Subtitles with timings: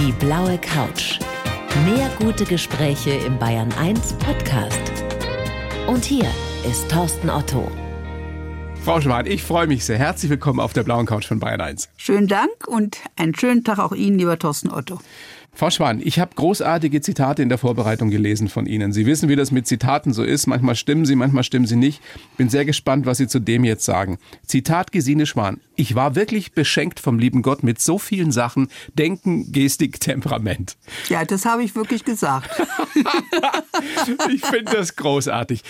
[0.00, 1.18] Die blaue Couch.
[1.84, 4.80] Mehr gute Gespräche im Bayern 1 Podcast.
[5.88, 6.24] Und hier
[6.66, 7.70] ist Thorsten Otto.
[8.82, 9.98] Frau Schwan, ich freue mich sehr.
[9.98, 11.90] Herzlich willkommen auf der blauen Couch von Bayern 1.
[11.98, 15.00] Schönen Dank und einen schönen Tag auch Ihnen, lieber Thorsten Otto.
[15.52, 18.92] Frau Schwan, ich habe großartige Zitate in der Vorbereitung gelesen von Ihnen.
[18.92, 20.46] Sie wissen, wie das mit Zitaten so ist.
[20.46, 22.00] Manchmal stimmen sie, manchmal stimmen sie nicht.
[22.36, 24.18] Bin sehr gespannt, was Sie zu dem jetzt sagen.
[24.46, 25.60] Zitat Gesine Schwan.
[25.74, 28.68] Ich war wirklich beschenkt vom lieben Gott mit so vielen Sachen.
[28.94, 30.76] Denken, Gestik, Temperament.
[31.08, 32.48] Ja, das habe ich wirklich gesagt.
[34.32, 35.62] ich finde das großartig.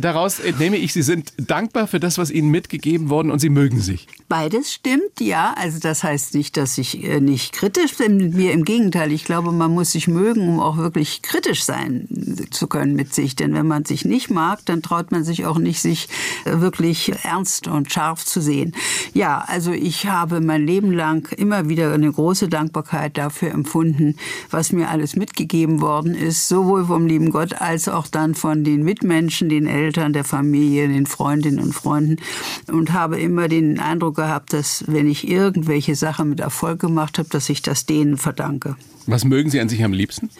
[0.00, 3.80] Daraus entnehme ich, Sie sind dankbar für das, was Ihnen mitgegeben worden und Sie mögen
[3.80, 4.06] sich.
[4.28, 5.54] Beides stimmt, ja.
[5.58, 8.52] Also das heißt nicht, dass ich äh, nicht kritisch bin mir.
[8.52, 8.91] Im Gegenteil.
[8.92, 12.06] Gegenteil, ich glaube, man muss sich mögen, um auch wirklich kritisch sein
[12.50, 13.34] zu können mit sich.
[13.34, 16.10] Denn wenn man sich nicht mag, dann traut man sich auch nicht, sich
[16.44, 18.74] wirklich ernst und scharf zu sehen.
[19.14, 24.16] Ja, also ich habe mein Leben lang immer wieder eine große Dankbarkeit dafür empfunden,
[24.50, 28.82] was mir alles mitgegeben worden ist, sowohl vom lieben Gott als auch dann von den
[28.82, 32.16] Mitmenschen, den Eltern, der Familie, den Freundinnen und Freunden
[32.70, 37.30] und habe immer den Eindruck gehabt, dass wenn ich irgendwelche Sachen mit Erfolg gemacht habe,
[37.30, 38.76] dass ich das denen verdanke.
[39.06, 40.30] Was mögen Sie an sich am liebsten?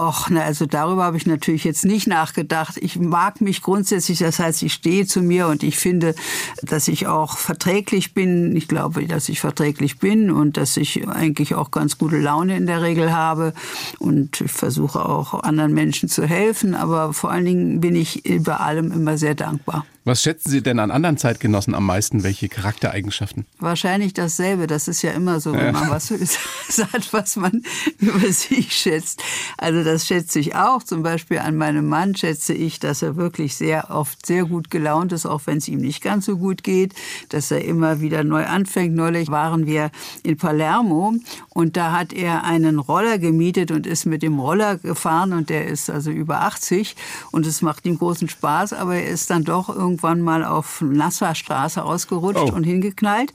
[0.00, 2.78] Och, na, also darüber habe ich natürlich jetzt nicht nachgedacht.
[2.80, 6.14] Ich mag mich grundsätzlich, das heißt, ich stehe zu mir und ich finde,
[6.62, 8.56] dass ich auch verträglich bin.
[8.56, 12.66] Ich glaube, dass ich verträglich bin und dass ich eigentlich auch ganz gute Laune in
[12.66, 13.52] der Regel habe
[13.98, 18.60] und ich versuche auch anderen Menschen zu helfen, aber vor allen Dingen bin ich über
[18.60, 19.84] allem immer sehr dankbar.
[20.04, 22.24] Was schätzen Sie denn an anderen Zeitgenossen am meisten?
[22.24, 23.46] Welche Charaktereigenschaften?
[23.60, 24.66] Wahrscheinlich dasselbe.
[24.66, 25.72] Das ist ja immer so, wenn ja.
[25.72, 26.08] man was
[26.68, 27.62] sagt, was man
[28.00, 29.22] über sich schätzt.
[29.58, 30.82] Also das schätze ich auch.
[30.82, 35.12] Zum Beispiel an meinem Mann schätze ich, dass er wirklich sehr oft sehr gut gelaunt
[35.12, 36.94] ist, auch wenn es ihm nicht ganz so gut geht.
[37.28, 38.96] Dass er immer wieder neu anfängt.
[38.96, 39.92] Neulich waren wir
[40.24, 41.14] in Palermo
[41.50, 45.68] und da hat er einen Roller gemietet und ist mit dem Roller gefahren und der
[45.68, 46.96] ist also über 80
[47.30, 50.80] und es macht ihm großen Spaß, aber er ist dann doch irgendwie irgendwann mal auf
[50.80, 52.54] Nassaustraße ausgerutscht oh.
[52.54, 53.32] und hingeknallt.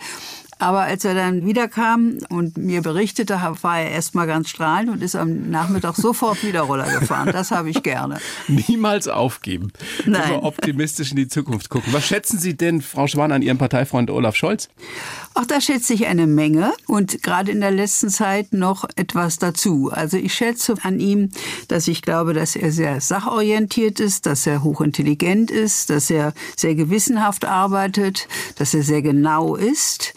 [0.59, 5.03] Aber als er dann wiederkam und mir berichtete, war er erst mal ganz strahlend und
[5.03, 7.29] ist am Nachmittag sofort wieder Roller gefahren.
[7.31, 8.19] Das habe ich gerne.
[8.47, 9.72] Niemals aufgeben.
[10.06, 10.29] Nein.
[10.29, 11.94] Immer optimistisch in die Zukunft gucken.
[11.94, 14.69] Was schätzen Sie denn, Frau Schwan, an Ihrem Parteifreund Olaf Scholz?
[15.34, 19.91] Auch da schätze ich eine Menge und gerade in der letzten Zeit noch etwas dazu.
[19.91, 21.29] Also ich schätze an ihm,
[21.68, 26.74] dass ich glaube, dass er sehr sachorientiert ist, dass er hochintelligent ist, dass er sehr
[26.74, 30.13] gewissenhaft arbeitet, dass er sehr genau ist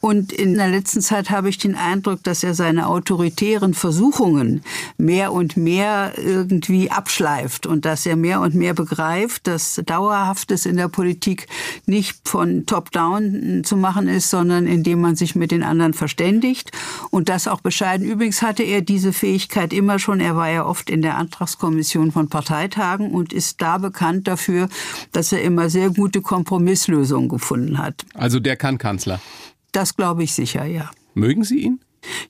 [0.00, 4.62] und in der letzten Zeit habe ich den Eindruck, dass er seine autoritären Versuchungen
[4.96, 10.76] mehr und mehr irgendwie abschleift und dass er mehr und mehr begreift, dass Dauerhaftes in
[10.76, 11.48] der Politik
[11.86, 16.70] nicht von Top-Down zu machen ist, sondern indem man sich mit den anderen verständigt
[17.10, 18.06] und das auch bescheiden.
[18.06, 20.20] Übrigens hatte er diese Fähigkeit immer schon.
[20.20, 24.68] Er war ja oft in der Antragskommission von Parteitagen und ist da bekannt dafür,
[25.12, 28.04] dass er immer sehr gute Kompromisslösungen gefunden hat.
[28.14, 29.20] Also der kann Kanzler.
[29.72, 30.90] Das glaube ich sicher, ja.
[31.14, 31.80] Mögen Sie ihn?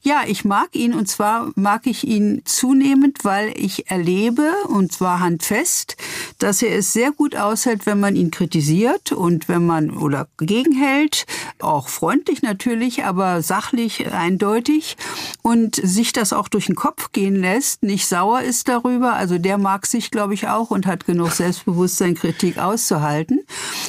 [0.02, 5.20] Ja, ich mag ihn und zwar mag ich ihn zunehmend, weil ich erlebe und zwar
[5.20, 5.96] handfest,
[6.38, 11.26] dass er es sehr gut aushält, wenn man ihn kritisiert und wenn man oder gegenhält,
[11.58, 14.96] auch freundlich natürlich, aber sachlich eindeutig
[15.42, 19.14] und sich das auch durch den Kopf gehen lässt, nicht sauer ist darüber.
[19.14, 23.40] Also der mag sich, glaube ich, auch und hat genug Selbstbewusstsein, Kritik auszuhalten.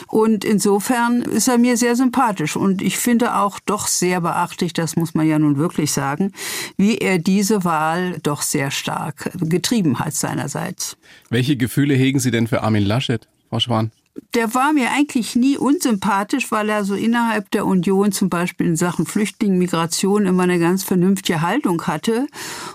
[0.08, 4.96] Und insofern ist er mir sehr sympathisch und ich finde auch doch sehr beachtlich, das
[4.96, 6.34] muss man ja nun wirklich wirklich sagen,
[6.78, 10.98] wie er diese Wahl doch sehr stark getrieben hat seinerseits.
[11.30, 13.92] Welche Gefühle hegen Sie denn für Armin Laschet, Frau Schwan?
[14.34, 18.76] Der war mir eigentlich nie unsympathisch, weil er so innerhalb der Union zum Beispiel in
[18.76, 22.28] Sachen Flüchtling, Migration immer eine ganz vernünftige Haltung hatte.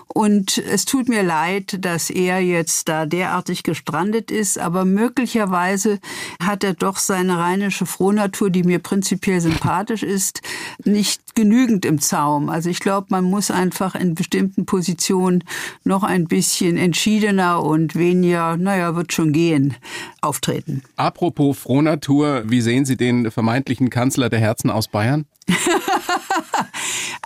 [0.07, 5.99] Und es tut mir leid, dass er jetzt da derartig gestrandet ist, aber möglicherweise
[6.41, 10.41] hat er doch seine rheinische Frohnatur, die mir prinzipiell sympathisch ist,
[10.83, 12.49] nicht genügend im Zaum.
[12.49, 15.43] Also ich glaube, man muss einfach in bestimmten Positionen
[15.83, 19.75] noch ein bisschen entschiedener und weniger, naja, wird schon gehen,
[20.21, 20.81] auftreten.
[20.95, 25.25] Apropos Apropos Frohnatur, wie sehen Sie den vermeintlichen Kanzler der Herzen aus Bayern?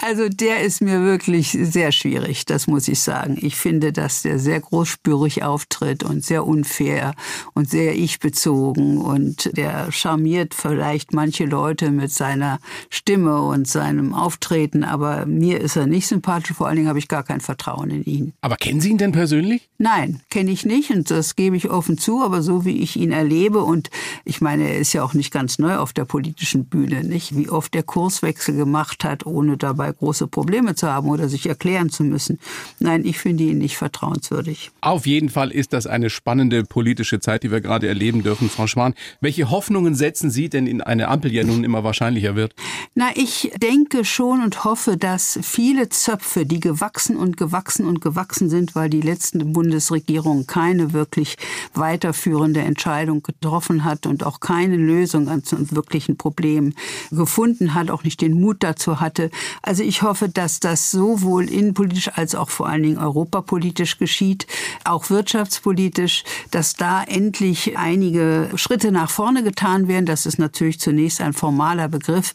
[0.02, 3.38] Also der ist mir wirklich sehr schwierig, das muss ich sagen.
[3.42, 7.16] Ich finde, dass der sehr großspürig auftritt und sehr unfair
[7.54, 12.60] und sehr ich-bezogen und der charmiert vielleicht manche Leute mit seiner
[12.90, 17.10] Stimme und seinem Auftreten, aber mir ist er nicht sympathisch, vor allen Dingen habe ich
[17.10, 18.34] gar kein Vertrauen in ihn.
[18.40, 19.70] Aber kennen Sie ihn denn persönlich?
[19.78, 23.12] Nein, kenne ich nicht und das gebe ich offen zu, aber so wie ich ihn
[23.12, 23.90] erlebe und
[24.24, 27.36] ich meine, er ist ja auch nicht ganz neu auf der politischen Bühne, nicht?
[27.36, 31.48] Wie oft der Kurswechsel gemacht hat, ohne dabei dabei große Probleme zu haben oder sich
[31.48, 32.40] erklären zu müssen.
[32.80, 34.72] Nein, ich finde ihn nicht vertrauenswürdig.
[34.82, 38.68] Auf jeden Fall ist das eine spannende politische Zeit, die wir gerade erleben dürfen, Frau
[38.68, 38.94] Schwan.
[39.22, 42.54] Welche Hoffnungen setzen Sie denn in eine Ampel, die ja nun immer wahrscheinlicher wird?
[42.96, 48.50] Na, ich denke schon und hoffe, dass viele Zöpfe, die gewachsen und gewachsen und gewachsen
[48.50, 51.36] sind, weil die letzte Bundesregierung keine wirklich
[51.74, 56.76] weiterführende Entscheidung getroffen hat und auch keine Lösung an wirklichen Problemen
[57.12, 59.30] gefunden hat, auch nicht den Mut dazu hatte.
[59.62, 64.48] Also ich hoffe, dass das sowohl innenpolitisch als auch vor allen Dingen europapolitisch geschieht,
[64.84, 70.06] auch wirtschaftspolitisch, dass da endlich einige Schritte nach vorne getan werden.
[70.06, 72.34] Das ist natürlich zunächst ein formaler Begriff.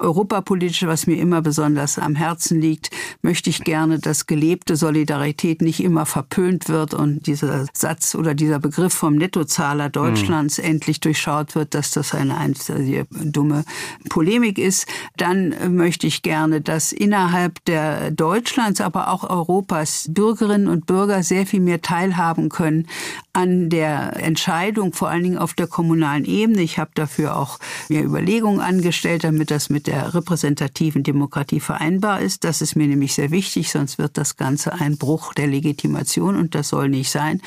[0.00, 2.90] Europapolitisch, was mir immer besonders am Herzen liegt,
[3.22, 8.58] möchte ich gerne, dass gelebte Solidarität nicht immer verpönt wird und dieser Satz oder dieser
[8.58, 10.64] Begriff vom Nettozahler Deutschlands mhm.
[10.64, 13.64] endlich durchschaut wird, dass das eine einzige dumme
[14.08, 14.86] Polemik ist.
[15.16, 21.46] Dann möchte ich gerne, dass innerhalb der Deutschlands, aber auch Europas Bürgerinnen und Bürger sehr
[21.46, 22.86] viel mehr teilhaben können
[23.34, 26.62] an der Entscheidung, vor allen Dingen auf der kommunalen Ebene.
[26.62, 27.58] Ich habe dafür auch
[27.88, 32.44] mir Überlegungen angestellt, damit das mit der repräsentativen Demokratie vereinbar ist.
[32.44, 36.54] Das ist mir nämlich sehr wichtig, sonst wird das Ganze ein Bruch der Legitimation und
[36.54, 37.42] das soll nicht sein.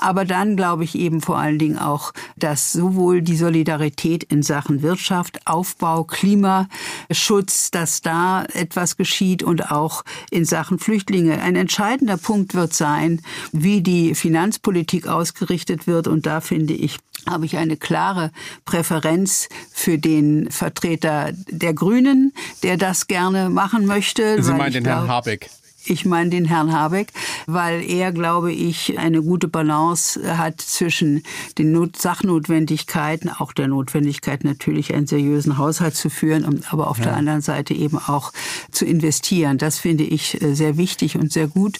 [0.00, 4.82] Aber dann glaube ich eben vor allen Dingen auch, dass sowohl die Solidarität in Sachen
[4.82, 11.40] Wirtschaft, Aufbau, Klimaschutz, dass da etwas geschieht und auch in Sachen Flüchtlinge.
[11.40, 13.22] Ein entscheidender Punkt wird sein,
[13.52, 16.08] wie die Finanzpolitik ausgerichtet wird.
[16.08, 18.30] Und da finde ich, habe ich eine klare
[18.64, 22.32] Präferenz für den Vertreter der Grünen,
[22.62, 24.42] der das gerne machen möchte.
[24.42, 25.50] Sie meinen den Herrn Habeck?
[25.86, 27.08] Ich meine den Herrn Habeck,
[27.46, 31.22] weil er, glaube ich, eine gute Balance hat zwischen
[31.58, 37.04] den Not Sachnotwendigkeiten, auch der Notwendigkeit natürlich einen seriösen Haushalt zu führen, aber auf ja.
[37.04, 38.32] der anderen Seite eben auch
[38.70, 39.58] zu investieren.
[39.58, 41.78] Das finde ich äh, sehr wichtig und sehr gut.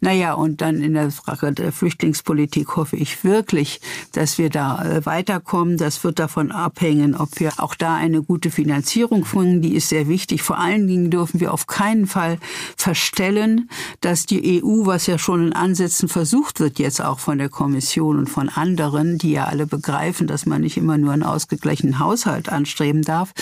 [0.00, 3.80] Naja, und dann in der Frage der Flüchtlingspolitik hoffe ich wirklich,
[4.12, 5.78] dass wir da äh, weiterkommen.
[5.78, 9.62] Das wird davon abhängen, ob wir auch da eine gute Finanzierung finden.
[9.62, 10.42] Die ist sehr wichtig.
[10.42, 12.38] Vor allen Dingen dürfen wir auf keinen Fall
[12.76, 13.68] verstellen, wollen,
[14.00, 18.18] dass die EU, was ja schon in Ansätzen versucht wird, jetzt auch von der Kommission
[18.18, 22.48] und von anderen, die ja alle begreifen, dass man nicht immer nur einen ausgeglichenen Haushalt
[22.48, 23.32] anstreben darf,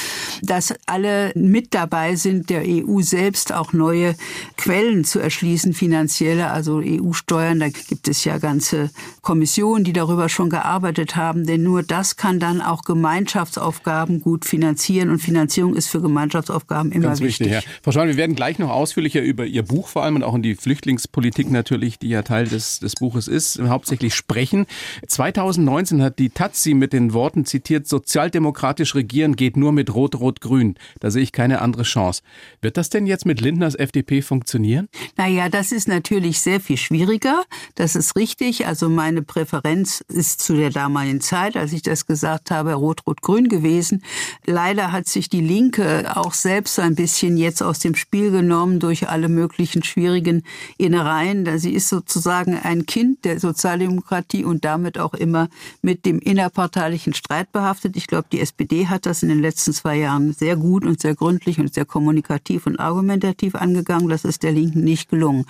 [0.42, 4.14] dass alle mit dabei sind, der EU selbst auch neue
[4.56, 7.60] Quellen zu erschließen, finanzielle, also EU-Steuern.
[7.60, 8.90] Da gibt es ja ganze
[9.22, 15.10] Kommissionen, die darüber schon gearbeitet haben, denn nur das kann dann auch Gemeinschaftsaufgaben gut finanzieren
[15.10, 17.50] und Finanzierung ist für Gemeinschaftsaufgaben immer Ganz wichtig.
[17.50, 17.64] wichtig.
[17.64, 17.80] Ja.
[17.82, 20.42] Frau Schwan, wir werden gleich noch ausführlicher über Ihr Buch vor allem und auch in
[20.42, 24.66] die Flüchtlingspolitik natürlich, die ja Teil des, des Buches ist, hauptsächlich sprechen.
[25.06, 30.74] 2019 hat die Taz mit den Worten zitiert, sozialdemokratisch regieren geht nur mit Rot-Rot-Grün.
[30.98, 32.22] Da sehe ich keine andere Chance.
[32.60, 34.88] Wird das denn jetzt mit Lindners FDP funktionieren?
[35.16, 37.44] Naja, das ist natürlich sehr viel schwieriger.
[37.76, 38.66] Das ist richtig.
[38.66, 44.02] Also meine Präferenz ist zu der damaligen Zeit, als ich das gesagt habe, Rot-Rot-Grün gewesen.
[44.44, 49.08] Leider hat sich die Linke auch selbst ein bisschen jetzt aus dem Spiel genommen durch
[49.08, 50.42] alle möglichen schwierigen
[50.78, 51.58] Innereien.
[51.58, 55.48] Sie ist sozusagen ein Kind der Sozialdemokratie und damit auch immer
[55.82, 57.96] mit dem innerparteilichen Streit behaftet.
[57.96, 61.14] Ich glaube, die SPD hat das in den letzten zwei Jahren sehr gut und sehr
[61.14, 64.08] gründlich und sehr kommunikativ und argumentativ angegangen.
[64.08, 65.46] Das ist der Linken nicht gelungen.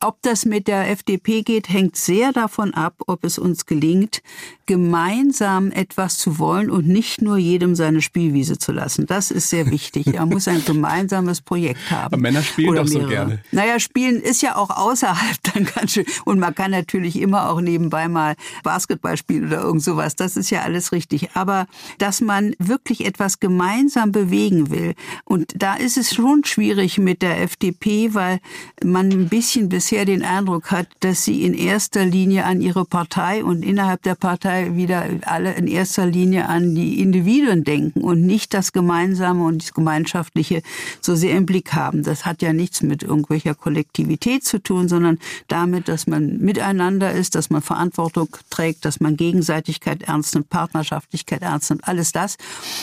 [0.00, 4.22] Ob das mit der FDP geht, hängt sehr davon ab, ob es uns gelingt,
[4.66, 9.06] gemeinsam etwas zu wollen und nicht nur jedem seine Spielwiese zu lassen.
[9.06, 10.14] Das ist sehr wichtig.
[10.14, 12.14] Er muss ein gemeinsames Projekt haben.
[12.14, 13.40] Aber Männer spielen doch so gerne.
[13.50, 16.06] Naja, Spielen ist ja auch außerhalb dann ganz schön.
[16.24, 20.16] Und man kann natürlich immer auch nebenbei mal Basketball spielen oder irgend sowas.
[20.16, 21.30] Das ist ja alles richtig.
[21.34, 21.66] Aber
[21.98, 24.94] dass man wirklich etwas gemeinsam bewegen will.
[25.24, 28.40] Und da ist es schon schwierig mit der FDP, weil
[28.84, 33.44] man ein bisschen bisher den Eindruck hat, dass sie in erster Linie an ihre Partei
[33.44, 38.54] und innerhalb der Partei wieder alle in erster Linie an die Individuen denken und nicht
[38.54, 40.62] das Gemeinsame und das Gemeinschaftliche
[41.00, 42.02] so sehr im Blick haben.
[42.02, 47.36] Das hat ja nichts mit irgendwelcher Kollektivität zu tun, sondern damit, dass man miteinander ist,
[47.36, 52.36] dass man Verantwortung trägt, dass man Gegenseitigkeit ernst nimmt, Partnerschaftlichkeit ernst nimmt, alles das.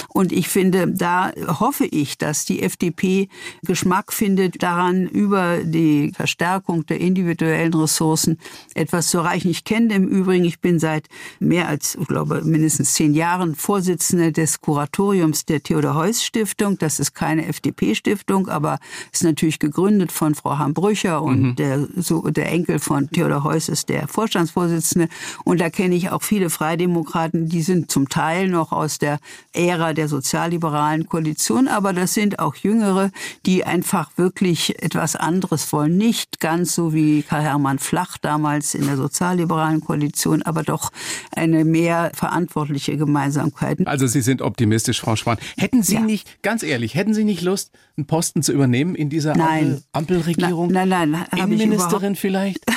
[0.08, 3.28] Und ich finde, da hoffe ich, dass die FDP
[3.64, 8.40] Geschmack findet, daran über die Verstärkung der individuellen Ressourcen
[8.74, 9.50] etwas zu erreichen.
[9.50, 11.08] Ich kenne im Übrigen, ich bin seit
[11.40, 16.78] mehr als, ich glaube, mindestens zehn Jahren Vorsitzende des Kuratoriums der Theodor Heuss Stiftung.
[16.78, 18.80] Das ist keine FDP-Stiftung, aber
[19.12, 21.56] ist natürlich gegründet von Frau Hambrücher und mhm.
[21.56, 25.10] der, so, der Enkel von Theodor Heuss ist der Vorstandsvorsitzende.
[25.44, 29.20] Und da kenne ich auch viele Freidemokraten, die sind zum Teil noch aus der
[29.54, 33.12] Ära der sozialliberalen Koalition, aber das sind auch Jüngere,
[33.46, 35.98] die die einfach wirklich etwas anderes wollen.
[35.98, 40.92] Nicht ganz so wie Karl-Hermann Flach damals in der sozialliberalen Koalition, aber doch
[41.36, 43.86] eine mehr verantwortliche Gemeinsamkeit.
[43.88, 45.40] Also Sie sind optimistisch, Frau Spahn.
[45.58, 46.02] Hätten Sie ja.
[46.02, 49.82] nicht, ganz ehrlich, hätten Sie nicht Lust, einen Posten zu übernehmen in dieser nein.
[49.92, 50.49] Ampel Ampelregierung?
[50.72, 51.26] Nein, nein, nein.
[51.36, 52.64] Innenministerin vielleicht?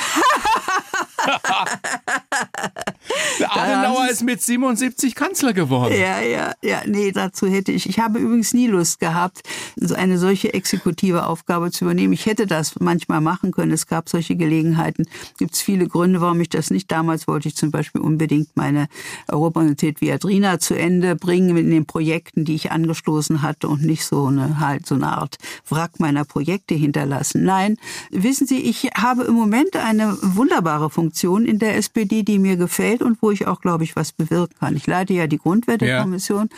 [3.49, 5.93] Adenauer ist mit 77 Kanzler geworden.
[5.93, 7.87] Ja, ja, ja, nee, dazu hätte ich.
[7.89, 9.41] Ich habe übrigens nie Lust gehabt,
[9.95, 12.13] eine solche exekutive Aufgabe zu übernehmen.
[12.13, 13.71] Ich hätte das manchmal machen können.
[13.71, 15.05] Es gab solche Gelegenheiten.
[15.37, 16.91] Gibt es viele Gründe, warum ich das nicht.
[16.91, 18.87] Damals wollte ich zum Beispiel unbedingt meine
[19.27, 24.27] Europa-Universität Viadrina zu Ende bringen in den Projekten, die ich angestoßen hatte und nicht so
[24.27, 25.37] eine halt so eine Art
[25.69, 27.43] Wrack meiner Projekte hinterlassen.
[27.43, 27.77] Nein,
[28.11, 32.92] wissen Sie, ich habe im Moment eine wunderbare Funktion in der SPD, die mir gefällt
[33.01, 34.75] und wo ich auch, glaube ich, was bewirken kann.
[34.75, 36.57] Ich leite ja die Grundwertekommission ja.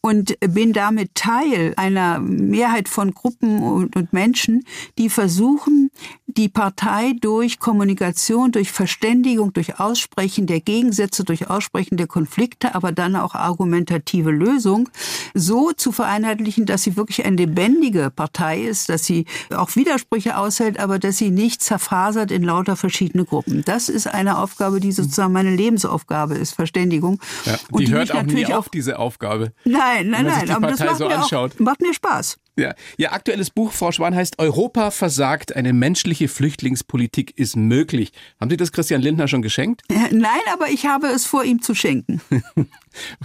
[0.00, 4.64] und bin damit Teil einer Mehrheit von Gruppen und, und Menschen,
[4.98, 5.90] die versuchen,
[6.36, 12.92] die Partei durch Kommunikation, durch Verständigung, durch Aussprechen der Gegensätze, durch Aussprechen der Konflikte, aber
[12.92, 14.88] dann auch argumentative Lösung
[15.34, 20.78] so zu vereinheitlichen, dass sie wirklich eine lebendige Partei ist, dass sie auch Widersprüche aushält,
[20.78, 23.62] aber dass sie nicht zerfasert in lauter verschiedene Gruppen.
[23.64, 27.20] Das ist eine Aufgabe, die sozusagen meine Lebensaufgabe ist, Verständigung.
[27.44, 29.52] Ja, die hört auch nie auf, diese Aufgabe.
[29.64, 32.38] Nein, nein, nein, aber das macht, so mir auch, macht mir Spaß.
[32.56, 32.74] Ja.
[32.96, 38.12] Ihr aktuelles Buch, Frau Schwan, heißt Europa versagt, eine menschliche Flüchtlingspolitik ist möglich.
[38.40, 39.82] Haben Sie das Christian Lindner schon geschenkt?
[39.88, 42.20] Nein, aber ich habe es vor, ihm zu schenken.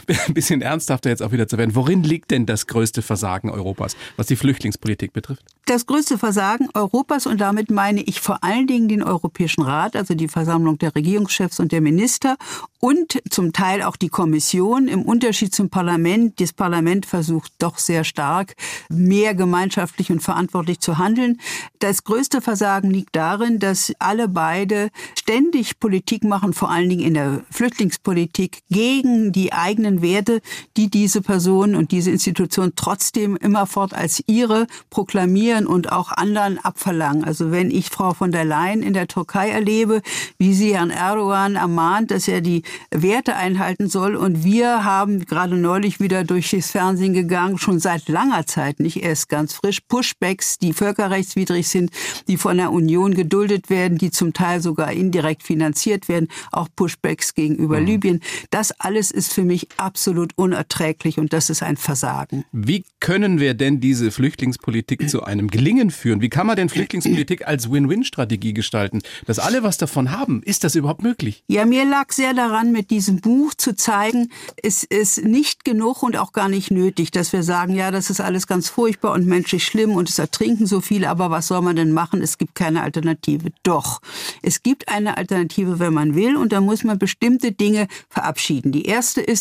[0.07, 1.75] Ein bisschen ernsthafter jetzt auch wieder zu werden.
[1.75, 5.43] Worin liegt denn das größte Versagen Europas, was die Flüchtlingspolitik betrifft?
[5.65, 10.15] Das größte Versagen Europas, und damit meine ich vor allen Dingen den Europäischen Rat, also
[10.15, 12.37] die Versammlung der Regierungschefs und der Minister
[12.79, 14.87] und zum Teil auch die Kommission.
[14.87, 18.55] Im Unterschied zum Parlament, das Parlament versucht doch sehr stark,
[18.89, 21.39] mehr gemeinschaftlich und verantwortlich zu handeln.
[21.79, 27.13] Das größte Versagen liegt darin, dass alle beide ständig Politik machen, vor allen Dingen in
[27.13, 30.41] der Flüchtlingspolitik, gegen die eigenen Werte,
[30.77, 37.23] die diese Person und diese Institution trotzdem immerfort als ihre proklamieren und auch anderen abverlangen.
[37.23, 40.01] Also wenn ich Frau von der Leyen in der Türkei erlebe,
[40.37, 45.55] wie sie Herrn Erdogan ermahnt, dass er die Werte einhalten soll und wir haben gerade
[45.55, 50.57] neulich wieder durch das Fernsehen gegangen, schon seit langer Zeit, nicht erst ganz frisch, Pushbacks,
[50.57, 51.91] die völkerrechtswidrig sind,
[52.27, 57.33] die von der Union geduldet werden, die zum Teil sogar indirekt finanziert werden, auch Pushbacks
[57.33, 57.85] gegenüber mhm.
[57.85, 58.19] Libyen.
[58.51, 62.45] Das alles ist für mich absolut unerträglich und das ist ein Versagen.
[62.51, 66.21] Wie können wir denn diese Flüchtlingspolitik zu einem Gelingen führen?
[66.21, 69.01] Wie kann man denn Flüchtlingspolitik als Win-Win-Strategie gestalten?
[69.25, 71.43] Dass alle was davon haben, ist das überhaupt möglich?
[71.47, 74.29] Ja, mir lag sehr daran, mit diesem Buch zu zeigen,
[74.61, 78.21] es ist nicht genug und auch gar nicht nötig, dass wir sagen, ja, das ist
[78.21, 81.75] alles ganz furchtbar und menschlich schlimm und es ertrinken so viele, aber was soll man
[81.75, 82.21] denn machen?
[82.21, 83.49] Es gibt keine Alternative.
[83.63, 84.01] Doch,
[84.43, 88.71] es gibt eine Alternative, wenn man will und da muss man bestimmte Dinge verabschieden.
[88.71, 89.38] Die erste ist,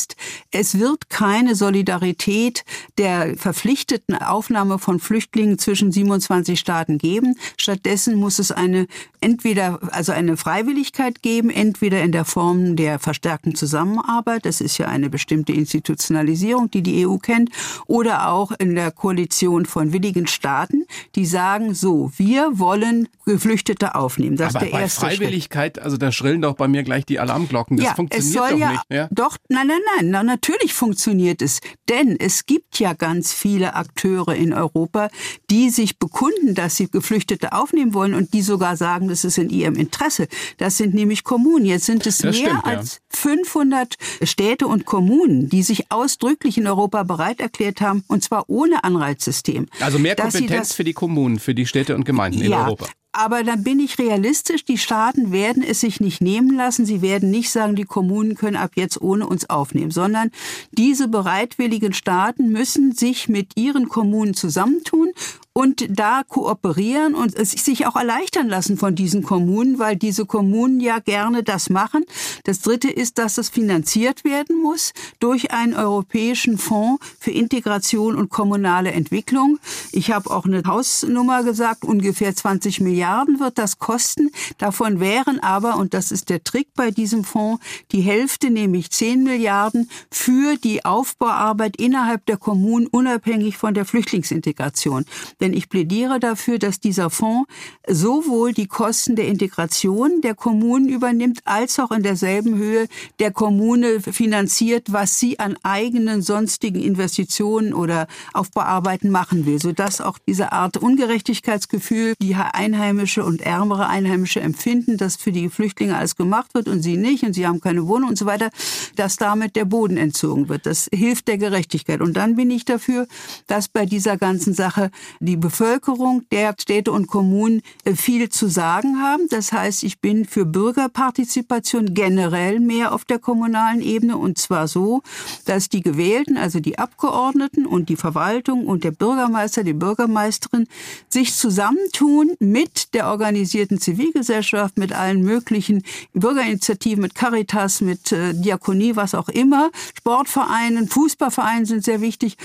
[0.51, 2.65] es wird keine Solidarität
[2.99, 7.37] der verpflichteten Aufnahme von Flüchtlingen zwischen 27 Staaten geben.
[7.57, 8.87] Stattdessen muss es eine
[9.21, 14.87] entweder also eine Freiwilligkeit geben, entweder in der Form der verstärkten Zusammenarbeit, das ist ja
[14.87, 17.51] eine bestimmte Institutionalisierung, die die EU kennt,
[17.87, 24.37] oder auch in der Koalition von willigen Staaten, die sagen, so, wir wollen Geflüchtete aufnehmen.
[24.37, 25.85] Das Aber ist der bei erste Freiwilligkeit, Schritt.
[25.85, 27.77] also da schrillen doch bei mir gleich die Alarmglocken.
[27.77, 28.85] Das ja, funktioniert es soll doch ja, nicht.
[28.91, 29.09] Ja?
[29.11, 31.61] Doch, nein, nein, nein, na, natürlich funktioniert es.
[31.89, 35.11] Denn es gibt ja ganz viele Akteure in Europa,
[35.51, 39.51] die sich bekunden, dass sie Geflüchtete aufnehmen wollen und die sogar sagen, das ist in
[39.51, 40.29] ihrem Interesse.
[40.59, 41.65] Das sind nämlich Kommunen.
[41.65, 43.19] Jetzt sind es das mehr stimmt, als ja.
[43.19, 48.85] 500 Städte und Kommunen, die sich ausdrücklich in Europa bereit erklärt haben, und zwar ohne
[48.85, 49.67] Anreizsystem.
[49.81, 52.87] Also mehr Kompetenz für die Kommunen, für die Städte und Gemeinden in ja, Europa.
[53.13, 56.85] Aber dann bin ich realistisch, die Staaten werden es sich nicht nehmen lassen.
[56.85, 60.31] Sie werden nicht sagen, die Kommunen können ab jetzt ohne uns aufnehmen, sondern
[60.73, 65.13] diese bereitwilligen Staaten müssen sich mit ihren Kommunen zusammentun
[65.59, 70.79] und da kooperieren und es sich auch erleichtern lassen von diesen Kommunen, weil diese Kommunen
[70.79, 72.05] ja gerne das machen.
[72.45, 78.31] Das Dritte ist, dass es finanziert werden muss durch einen europäischen Fonds für Integration und
[78.31, 79.59] kommunale Entwicklung.
[79.91, 84.31] Ich habe auch eine Hausnummer gesagt, ungefähr 20 Milliarden wird das kosten.
[84.59, 87.61] Davon wären aber, und das ist der Trick bei diesem Fonds,
[87.91, 95.05] die Hälfte, nämlich 10 Milliarden, für die Aufbauarbeit innerhalb der Kommunen unabhängig von der Flüchtlingsintegration.
[95.41, 97.49] Denn denn ich plädiere dafür, dass dieser Fonds
[97.87, 102.87] sowohl die Kosten der Integration der Kommunen übernimmt, als auch in derselben Höhe
[103.19, 110.19] der Kommune finanziert, was sie an eigenen sonstigen Investitionen oder Aufbearbeiten machen will, sodass auch
[110.19, 116.53] diese Art Ungerechtigkeitsgefühl, die Einheimische und ärmere Einheimische empfinden, dass für die Flüchtlinge alles gemacht
[116.53, 118.51] wird und sie nicht und sie haben keine Wohnung und so weiter,
[118.97, 120.67] dass damit der Boden entzogen wird.
[120.67, 122.03] Das hilft der Gerechtigkeit.
[122.03, 123.07] Und dann bin ich dafür,
[123.47, 124.91] dass bei dieser ganzen Sache
[125.21, 129.29] die Bevölkerung der Städte und Kommunen äh, viel zu sagen haben.
[129.31, 134.17] Das heißt, ich bin für Bürgerpartizipation generell mehr auf der kommunalen Ebene.
[134.17, 135.03] Und zwar so,
[135.45, 140.67] dass die Gewählten, also die Abgeordneten und die Verwaltung und der Bürgermeister, die Bürgermeisterin
[141.09, 148.97] sich zusammentun mit der organisierten Zivilgesellschaft, mit allen möglichen Bürgerinitiativen, mit Caritas, mit äh, Diakonie,
[148.97, 152.37] was auch immer, Sportvereinen, Fußballvereinen sind sehr wichtig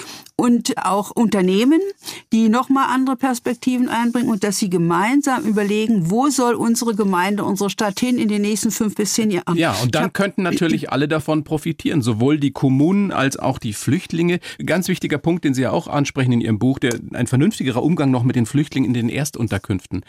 [0.43, 1.79] und auch Unternehmen,
[2.33, 7.69] die nochmal andere Perspektiven einbringen und dass sie gemeinsam überlegen, wo soll unsere Gemeinde, unsere
[7.69, 9.55] Stadt hin in den nächsten fünf bis zehn Jahren.
[9.55, 13.71] Ja, und dann hab, könnten natürlich alle davon profitieren, sowohl die Kommunen als auch die
[13.71, 14.41] Flüchtlinge.
[14.65, 18.11] Ganz wichtiger Punkt, den Sie ja auch ansprechen in Ihrem Buch, der ein vernünftigerer Umgang
[18.11, 20.03] noch mit den Flüchtlingen in den Erstunterkünften.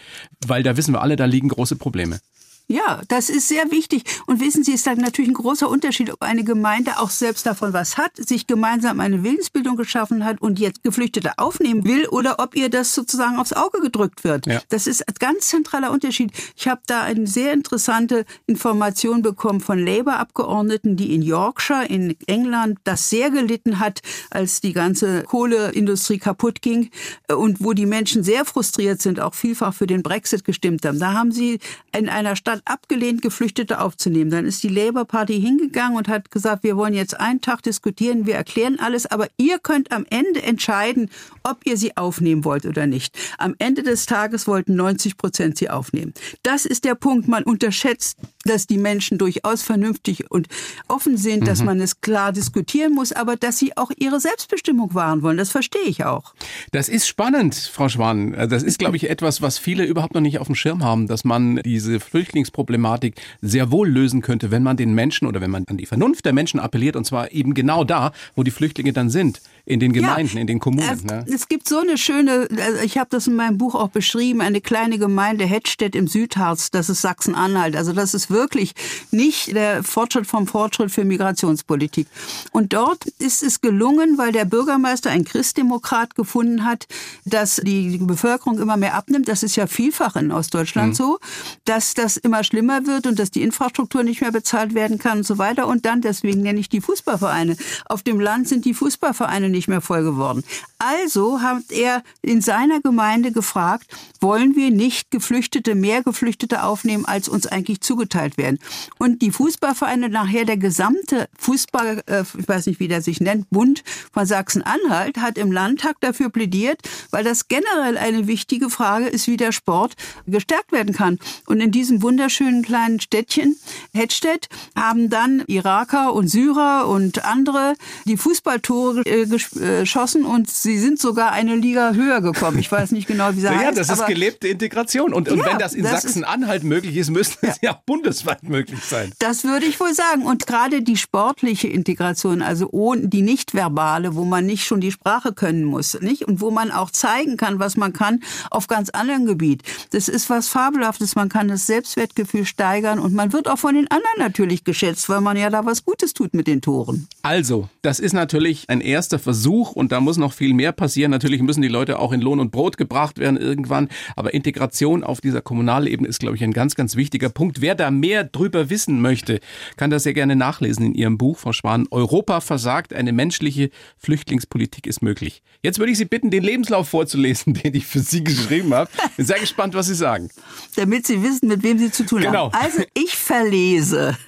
[0.44, 2.18] Weil da wissen wir alle, da liegen große Probleme.
[2.66, 4.04] Ja, das ist sehr wichtig.
[4.26, 7.44] Und wissen Sie, es ist dann natürlich ein großer Unterschied, ob eine Gemeinde auch selbst
[7.44, 12.38] davon was hat, sich gemeinsam eine Willensbildung geschaffen hat und jetzt Geflüchtete aufnehmen will oder
[12.38, 14.46] ob ihr das sozusagen aufs Auge gedrückt wird.
[14.46, 14.62] Ja.
[14.70, 16.32] Das ist ein ganz zentraler Unterschied.
[16.56, 22.78] Ich habe da eine sehr interessante Information bekommen von Labour-Abgeordneten, die in Yorkshire in England
[22.84, 26.90] das sehr gelitten hat, als die ganze Kohleindustrie kaputt ging
[27.28, 30.98] und wo die Menschen sehr frustriert sind, auch vielfach für den Brexit gestimmt haben.
[30.98, 31.58] Da haben sie
[31.92, 34.30] in einer Stadt hat abgelehnt, Geflüchtete aufzunehmen.
[34.30, 38.26] Dann ist die Labour Party hingegangen und hat gesagt, wir wollen jetzt einen Tag diskutieren,
[38.26, 41.10] wir erklären alles, aber ihr könnt am Ende entscheiden,
[41.42, 43.18] ob ihr sie aufnehmen wollt oder nicht.
[43.38, 46.14] Am Ende des Tages wollten 90 Prozent sie aufnehmen.
[46.42, 47.28] Das ist der Punkt.
[47.28, 50.48] Man unterschätzt, dass die Menschen durchaus vernünftig und
[50.88, 51.44] offen sind, mhm.
[51.46, 55.36] dass man es klar diskutieren muss, aber dass sie auch ihre Selbstbestimmung wahren wollen.
[55.36, 56.34] Das verstehe ich auch.
[56.72, 58.32] Das ist spannend, Frau Schwan.
[58.48, 61.24] Das ist, glaube ich, etwas, was viele überhaupt noch nicht auf dem Schirm haben, dass
[61.24, 65.64] man diese Flüchtlinge Flüchtlingsproblematik sehr wohl lösen könnte, wenn man den Menschen oder wenn man
[65.68, 69.10] an die Vernunft der Menschen appelliert und zwar eben genau da, wo die Flüchtlinge dann
[69.10, 71.00] sind in den Gemeinden, ja, in den Kommunen.
[71.04, 71.24] Ne?
[71.32, 74.60] Es gibt so eine schöne, also ich habe das in meinem Buch auch beschrieben, eine
[74.60, 77.74] kleine Gemeinde Hettstedt im Südharz, das ist Sachsen-Anhalt.
[77.74, 78.74] Also das ist wirklich
[79.10, 82.06] nicht der Fortschritt vom Fortschritt für Migrationspolitik.
[82.52, 86.86] Und dort ist es gelungen, weil der Bürgermeister ein Christdemokrat gefunden hat,
[87.24, 89.28] dass die Bevölkerung immer mehr abnimmt.
[89.28, 90.94] Das ist ja vielfach in Ostdeutschland mhm.
[90.94, 91.18] so,
[91.64, 95.26] dass das immer schlimmer wird und dass die Infrastruktur nicht mehr bezahlt werden kann und
[95.26, 95.68] so weiter.
[95.68, 97.56] Und dann, deswegen nenne ich die Fußballvereine.
[97.86, 100.42] Auf dem Land sind die Fußballvereine nicht mehr voll geworden.
[100.78, 103.86] Also hat er in seiner Gemeinde gefragt,
[104.20, 108.58] wollen wir nicht Geflüchtete, mehr Geflüchtete aufnehmen, als uns eigentlich zugeteilt werden.
[108.98, 113.48] Und die Fußballvereine, nachher der gesamte Fußball, äh, ich weiß nicht, wie der sich nennt,
[113.50, 119.26] Bund von Sachsen-Anhalt, hat im Landtag dafür plädiert, weil das generell eine wichtige Frage ist,
[119.26, 119.94] wie der Sport
[120.26, 121.18] gestärkt werden kann.
[121.46, 123.56] Und in diesem wunderschönen kleinen Städtchen,
[123.92, 127.74] Hettstedt, haben dann Iraker und Syrer und andere
[128.06, 132.58] die Fußballtore äh, geschossen und sie sind sogar eine Liga höher gekommen.
[132.58, 133.64] Ich weiß nicht genau, wie sie ja, heißt.
[133.64, 135.12] Ja, das ist gelebte Integration.
[135.12, 139.12] Und, und ja, wenn das in Sachsen-Anhalt möglich ist, müsste es ja bundesweit möglich sein.
[139.18, 140.24] Das würde ich wohl sagen.
[140.24, 145.34] Und gerade die sportliche Integration, also die nicht verbale, wo man nicht schon die Sprache
[145.34, 146.26] können muss, nicht?
[146.26, 149.62] Und wo man auch zeigen kann, was man kann auf ganz anderem Gebiet.
[149.90, 151.16] Das ist was Fabelhaftes.
[151.16, 151.66] Man kann das
[152.14, 155.66] Selbstwertgefühl steigern und man wird auch von den anderen natürlich geschätzt, weil man ja da
[155.66, 157.08] was Gutes tut mit den Toren.
[157.22, 161.10] Also, das ist natürlich ein erster Versuch und da muss noch viel mehr passieren.
[161.10, 165.20] Natürlich müssen die Leute auch in Lohn und Brot gebracht werden irgendwann, aber Integration auf
[165.20, 167.60] dieser Kommunalebene ist, glaube ich, ein ganz, ganz wichtiger Punkt.
[167.60, 169.40] Wer da mehr drüber wissen möchte,
[169.76, 171.86] kann das sehr gerne nachlesen in Ihrem Buch, Frau Schwan.
[171.90, 175.42] Europa versagt, eine menschliche Flüchtlingspolitik ist möglich.
[175.62, 178.90] Jetzt würde ich Sie bitten, den Lebenslauf vorzulesen, den ich für Sie geschrieben habe.
[179.16, 180.28] Bin sehr gespannt, was Sie sagen.
[180.76, 182.52] Damit Sie wissen, mit wem Sie zu tun genau.
[182.52, 182.64] haben.
[182.64, 184.16] Also, ich verlese.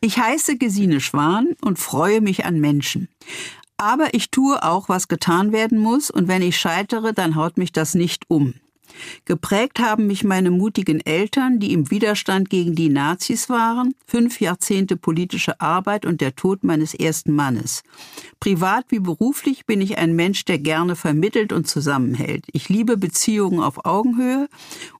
[0.00, 3.08] Ich heiße Gesine Schwan und freue mich an Menschen.
[3.78, 7.72] Aber ich tue auch, was getan werden muss, und wenn ich scheitere, dann haut mich
[7.72, 8.52] das nicht um.
[9.24, 14.96] Geprägt haben mich meine mutigen Eltern, die im Widerstand gegen die Nazis waren, fünf Jahrzehnte
[14.96, 17.82] politische Arbeit und der Tod meines ersten Mannes.
[18.40, 22.44] Privat wie beruflich bin ich ein Mensch, der gerne vermittelt und zusammenhält.
[22.52, 24.48] Ich liebe Beziehungen auf Augenhöhe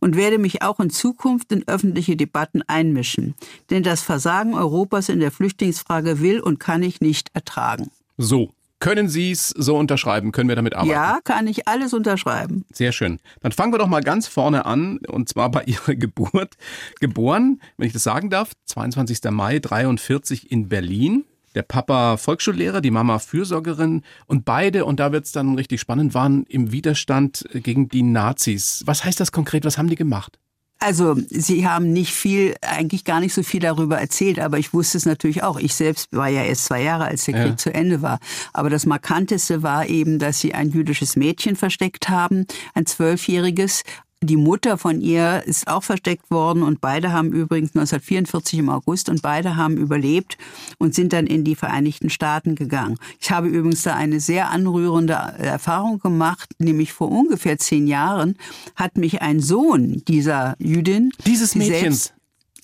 [0.01, 3.35] und werde mich auch in Zukunft in öffentliche Debatten einmischen.
[3.71, 7.91] Denn das Versagen Europas in der Flüchtlingsfrage will und kann ich nicht ertragen.
[8.17, 8.53] So,
[8.85, 10.31] Können Sie es so unterschreiben?
[10.31, 10.91] Können wir damit arbeiten?
[10.91, 12.67] Ja, kann ich alles unterschreiben.
[12.71, 13.19] Sehr schön.
[13.41, 16.57] Dann fangen wir doch mal ganz vorne an, und zwar bei Ihrer Geburt.
[17.01, 19.21] Geboren, wenn ich das sagen darf, 22.
[19.31, 21.25] Mai 43 in Berlin.
[21.55, 26.13] Der Papa Volksschullehrer, die Mama Fürsorgerin und beide, und da wird es dann richtig spannend,
[26.13, 28.83] waren im Widerstand gegen die Nazis.
[28.85, 29.65] Was heißt das konkret?
[29.65, 30.39] Was haben die gemacht?
[30.79, 34.99] Also Sie haben nicht viel, eigentlich gar nicht so viel darüber erzählt, aber ich wusste
[34.99, 35.59] es natürlich auch.
[35.59, 37.57] Ich selbst war ja erst zwei Jahre, als der Krieg ja.
[37.57, 38.19] zu Ende war.
[38.53, 43.83] Aber das Markanteste war eben, dass Sie ein jüdisches Mädchen versteckt haben, ein zwölfjähriges,
[44.23, 49.09] die Mutter von ihr ist auch versteckt worden und beide haben übrigens 1944 im August
[49.09, 50.39] und beide haben überlebt
[50.79, 52.97] und sind dann in die Vereinigten Staaten gegangen.
[53.21, 58.37] Ich habe übrigens da eine sehr anrührende Erfahrung gemacht, nämlich vor ungefähr zehn Jahren
[58.77, 62.15] hat mich ein Sohn dieser Jüdin, dieses Mädchens,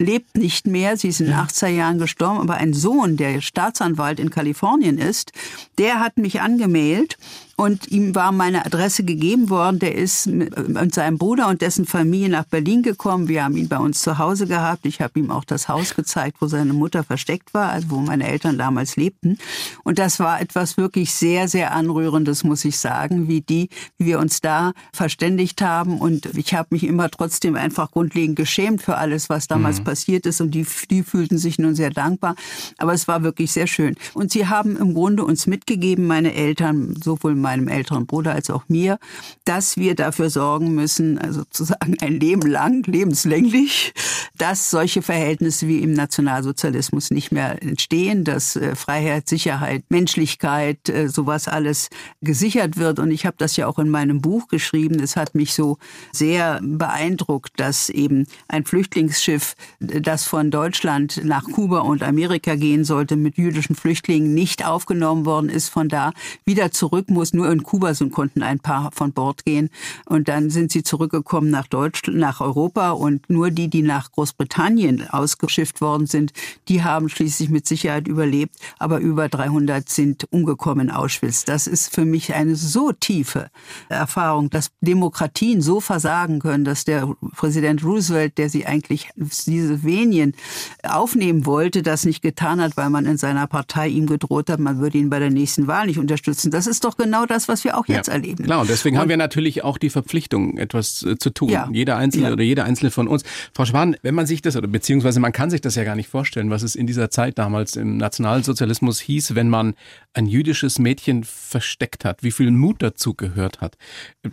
[0.00, 4.18] lebt nicht mehr, sie ist in den 80er Jahren gestorben, aber ein Sohn, der Staatsanwalt
[4.18, 5.32] in Kalifornien ist,
[5.78, 7.18] der hat mich angemeldet
[7.60, 9.80] und ihm war meine Adresse gegeben worden.
[9.80, 13.28] Der ist mit seinem Bruder und dessen Familie nach Berlin gekommen.
[13.28, 14.86] Wir haben ihn bei uns zu Hause gehabt.
[14.86, 18.26] Ich habe ihm auch das Haus gezeigt, wo seine Mutter versteckt war, also wo meine
[18.26, 19.36] Eltern damals lebten.
[19.84, 23.68] Und das war etwas wirklich sehr, sehr anrührendes, muss ich sagen, wie die,
[23.98, 25.98] wie wir uns da verständigt haben.
[25.98, 29.84] Und ich habe mich immer trotzdem einfach grundlegend geschämt für alles, was damals mhm.
[29.84, 30.40] passiert ist.
[30.40, 32.36] Und die, die fühlten sich nun sehr dankbar.
[32.78, 33.96] Aber es war wirklich sehr schön.
[34.14, 38.48] Und sie haben im Grunde uns mitgegeben, meine Eltern, sowohl meine meinem älteren Bruder als
[38.50, 38.98] auch mir,
[39.44, 43.92] dass wir dafür sorgen müssen, also sozusagen ein Leben lang, lebenslänglich,
[44.38, 51.08] dass solche Verhältnisse wie im Nationalsozialismus nicht mehr entstehen, dass äh, Freiheit, Sicherheit, Menschlichkeit, äh,
[51.08, 51.88] sowas alles
[52.20, 53.00] gesichert wird.
[53.00, 55.00] Und ich habe das ja auch in meinem Buch geschrieben.
[55.00, 55.78] Es hat mich so
[56.12, 63.16] sehr beeindruckt, dass eben ein Flüchtlingsschiff, das von Deutschland nach Kuba und Amerika gehen sollte,
[63.16, 66.12] mit jüdischen Flüchtlingen nicht aufgenommen worden ist, von da
[66.44, 69.70] wieder zurück muss, nur in Kuba sind, konnten ein paar von Bord gehen.
[70.04, 72.90] Und dann sind sie zurückgekommen nach Deutschland, nach Europa.
[72.90, 76.32] Und nur die, die nach Großbritannien ausgeschifft worden sind,
[76.68, 78.56] die haben schließlich mit Sicherheit überlebt.
[78.78, 81.44] Aber über 300 sind umgekommen in Auschwitz.
[81.44, 83.50] Das ist für mich eine so tiefe
[83.88, 89.08] Erfahrung, dass Demokratien so versagen können, dass der Präsident Roosevelt, der sie eigentlich
[89.46, 90.34] diese Venien
[90.82, 94.78] aufnehmen wollte, das nicht getan hat, weil man in seiner Partei ihm gedroht hat, man
[94.78, 96.50] würde ihn bei der nächsten Wahl nicht unterstützen.
[96.50, 98.44] Das ist doch genau das, was wir auch jetzt ja, erleben.
[98.44, 101.48] Klar, und deswegen und, haben wir natürlich auch die Verpflichtung, etwas äh, zu tun.
[101.48, 102.32] Ja, jeder Einzelne ja.
[102.32, 103.22] oder jeder Einzelne von uns.
[103.54, 106.08] Frau Schwan, wenn man sich das, oder beziehungsweise man kann sich das ja gar nicht
[106.08, 109.74] vorstellen, was es in dieser Zeit damals im Nationalsozialismus hieß, wenn man
[110.14, 113.76] ein jüdisches Mädchen versteckt hat, wie viel Mut dazu gehört hat.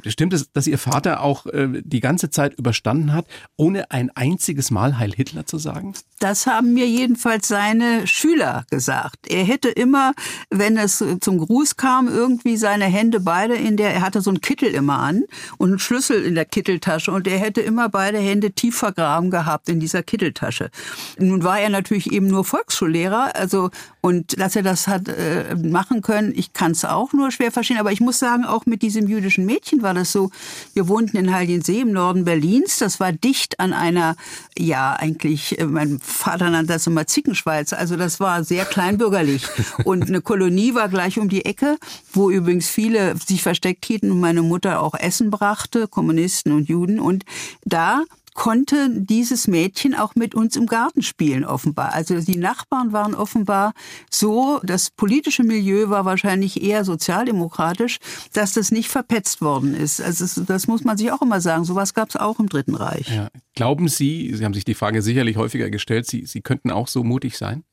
[0.06, 4.71] Stimmt es, dass Ihr Vater auch äh, die ganze Zeit überstanden hat, ohne ein einziges
[4.71, 5.93] Mal Heil Hitler zu sagen?
[6.19, 9.28] Das haben mir jedenfalls seine Schüler gesagt.
[9.28, 10.13] Er hätte immer,
[10.50, 14.41] wenn es zum Gruß kam, irgendwie seine Hände beide in der, er hatte so einen
[14.41, 15.23] Kittel immer an
[15.57, 19.69] und einen Schlüssel in der Kitteltasche und er hätte immer beide Hände tief vergraben gehabt
[19.69, 20.69] in dieser Kitteltasche.
[21.17, 23.69] Nun war er natürlich eben nur Volksschullehrer, also
[24.07, 27.77] und dass er das hat äh, machen können, ich kann es auch nur schwer verstehen.
[27.77, 30.31] Aber ich muss sagen, auch mit diesem jüdischen Mädchen war das so.
[30.73, 32.79] Wir wohnten in Heiligensee im Norden Berlins.
[32.79, 34.15] Das war dicht an einer,
[34.57, 37.73] ja eigentlich, äh, mein Vater nannte das immer Zickenschweiz.
[37.73, 39.45] Also das war sehr kleinbürgerlich.
[39.83, 41.77] Und eine Kolonie war gleich um die Ecke,
[42.13, 46.99] wo übrigens viele sich versteckt hielten und meine Mutter auch Essen brachte, Kommunisten und Juden.
[46.99, 47.23] Und
[47.65, 48.03] da
[48.38, 51.93] konnte dieses Mädchen auch mit uns im Garten spielen, offenbar.
[51.93, 53.73] Also die Nachbarn waren offenbar
[54.12, 57.97] so, das politische Milieu war wahrscheinlich eher sozialdemokratisch,
[58.34, 59.99] dass das nicht verpetzt worden ist.
[59.99, 61.65] Also das, das muss man sich auch immer sagen.
[61.65, 63.10] Sowas gab es auch im Dritten Reich.
[63.10, 63.30] Ja.
[63.56, 67.03] Glauben Sie, Sie haben sich die Frage sicherlich häufiger gestellt, Sie, Sie könnten auch so
[67.03, 67.63] mutig sein?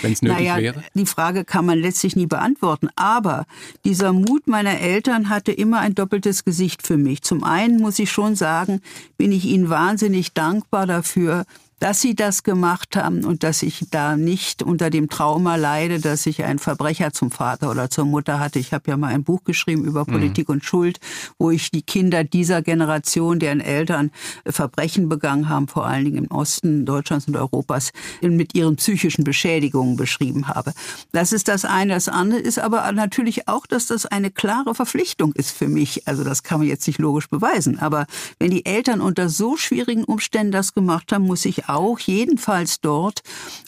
[0.00, 0.82] Wenn es nötig naja, wäre?
[0.94, 2.88] Die Frage kann man letztlich nie beantworten.
[2.96, 3.46] Aber
[3.84, 7.22] dieser Mut meiner Eltern hatte immer ein doppeltes Gesicht für mich.
[7.22, 8.80] Zum einen muss ich schon sagen,
[9.16, 11.44] bin ich ihnen wahnsinnig dankbar dafür,
[11.82, 16.26] dass sie das gemacht haben und dass ich da nicht unter dem Trauma leide, dass
[16.26, 18.60] ich einen Verbrecher zum Vater oder zur Mutter hatte.
[18.60, 20.12] Ich habe ja mal ein Buch geschrieben über mhm.
[20.12, 21.00] Politik und Schuld,
[21.40, 24.12] wo ich die Kinder dieser Generation, deren Eltern
[24.46, 27.90] Verbrechen begangen haben, vor allen Dingen im Osten Deutschlands und Europas,
[28.20, 30.74] mit ihren psychischen Beschädigungen beschrieben habe.
[31.10, 31.94] Das ist das eine.
[31.94, 36.06] Das andere ist aber natürlich auch, dass das eine klare Verpflichtung ist für mich.
[36.06, 37.80] Also das kann man jetzt nicht logisch beweisen.
[37.80, 38.06] Aber
[38.38, 43.22] wenn die Eltern unter so schwierigen Umständen das gemacht haben, muss ich auch jedenfalls dort,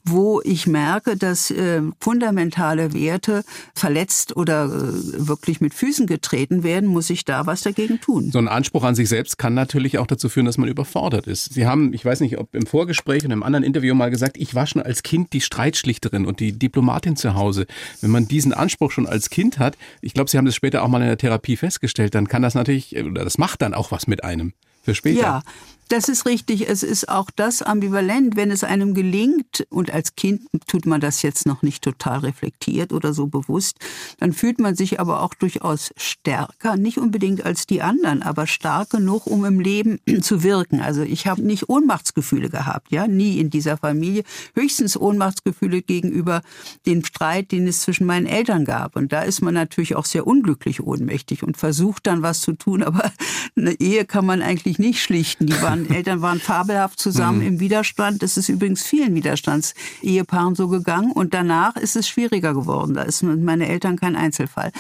[0.05, 6.89] wo ich merke, dass äh, fundamentale Werte verletzt oder äh, wirklich mit Füßen getreten werden,
[6.89, 8.31] muss ich da was dagegen tun.
[8.33, 11.53] So ein Anspruch an sich selbst kann natürlich auch dazu führen, dass man überfordert ist.
[11.55, 14.55] Sie haben, ich weiß nicht, ob im Vorgespräch und im anderen Interview mal gesagt, ich
[14.55, 17.67] war schon als Kind die Streitschlichterin und die Diplomatin zu Hause.
[18.01, 20.89] Wenn man diesen Anspruch schon als Kind hat, ich glaube, Sie haben das später auch
[20.89, 24.07] mal in der Therapie festgestellt, dann kann das natürlich, oder das macht dann auch was
[24.07, 25.21] mit einem für später.
[25.21, 25.43] Ja,
[25.89, 26.69] das ist richtig.
[26.69, 31.23] Es ist auch das ambivalent, wenn es einem gelingt, und als Kind tut man das
[31.23, 33.79] jetzt noch nicht total reflektiert oder so bewusst,
[34.19, 38.91] dann fühlt man sich aber auch durchaus stärker, nicht unbedingt als die anderen, aber stark
[38.91, 40.81] genug, um im Leben zu wirken.
[40.81, 46.43] Also ich habe nicht Ohnmachtsgefühle gehabt, ja, nie in dieser Familie, höchstens Ohnmachtsgefühle gegenüber
[46.87, 48.97] dem Streit, den es zwischen meinen Eltern gab.
[48.97, 52.83] Und da ist man natürlich auch sehr unglücklich ohnmächtig und versucht dann was zu tun,
[52.85, 53.13] aber
[53.57, 55.47] eine Ehe kann man eigentlich nicht schlichten.
[55.47, 57.47] Die waren Eltern waren fabelhaft zusammen mhm.
[57.47, 58.23] im Widerstand.
[58.23, 61.13] Das ist übrigens vielen Widerstandsehepaaren so gegangen.
[61.13, 62.95] Und danach ist es schwieriger geworden.
[62.95, 64.73] Da ist meine Eltern kein Einzelfall.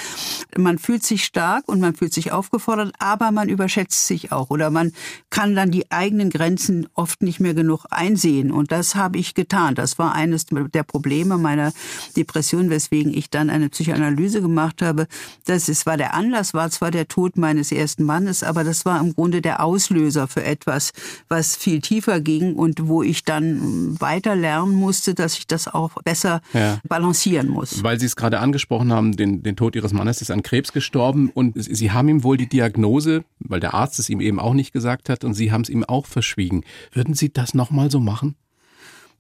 [0.57, 4.51] Man fühlt sich stark und man fühlt sich aufgefordert, aber man überschätzt sich auch.
[4.51, 4.93] Oder man
[5.31, 8.51] kann dann die eigenen Grenzen oft nicht mehr genug einsehen.
[8.51, 9.75] Und das habe ich getan.
[9.75, 11.73] Das war eines der Probleme meiner
[12.17, 15.07] Depression, weswegen ich dann eine Psychoanalyse gemacht habe.
[15.45, 19.01] Das ist, war der Anlass, war zwar der Tod meines ersten Mannes, aber das war
[19.01, 20.84] im Grunde der Auslöser für etwas,
[21.29, 25.91] was viel tiefer ging und wo ich dann weiter lernen musste, dass ich das auch
[26.03, 26.79] besser ja.
[26.89, 27.83] balancieren muss.
[27.83, 31.31] Weil Sie es gerade angesprochen haben, den, den Tod Ihres Mannes ist an Krebs gestorben
[31.33, 34.73] und Sie haben ihm wohl die Diagnose, weil der Arzt es ihm eben auch nicht
[34.73, 36.63] gesagt hat und Sie haben es ihm auch verschwiegen.
[36.93, 38.37] Würden Sie das nochmal so machen?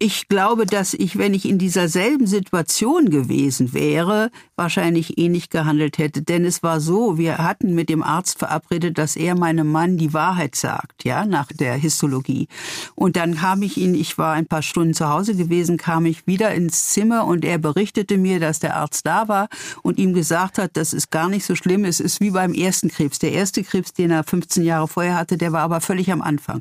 [0.06, 5.96] Ich glaube, dass ich, wenn ich in dieser selben Situation gewesen wäre, wahrscheinlich ähnlich gehandelt
[5.96, 6.20] hätte.
[6.20, 10.12] Denn es war so, wir hatten mit dem Arzt verabredet, dass er meinem Mann die
[10.12, 12.48] Wahrheit sagt, ja, nach der Histologie.
[12.94, 16.26] Und dann kam ich ihn, ich war ein paar Stunden zu Hause gewesen, kam ich
[16.26, 19.48] wieder ins Zimmer und er berichtete mir, dass der Arzt da war
[19.82, 22.90] und ihm gesagt hat, das ist gar nicht so schlimm, es ist wie beim ersten
[22.90, 23.20] Krebs.
[23.20, 26.60] Der erste Krebs, den er 15 Jahre vorher hatte, der war aber völlig am Anfang.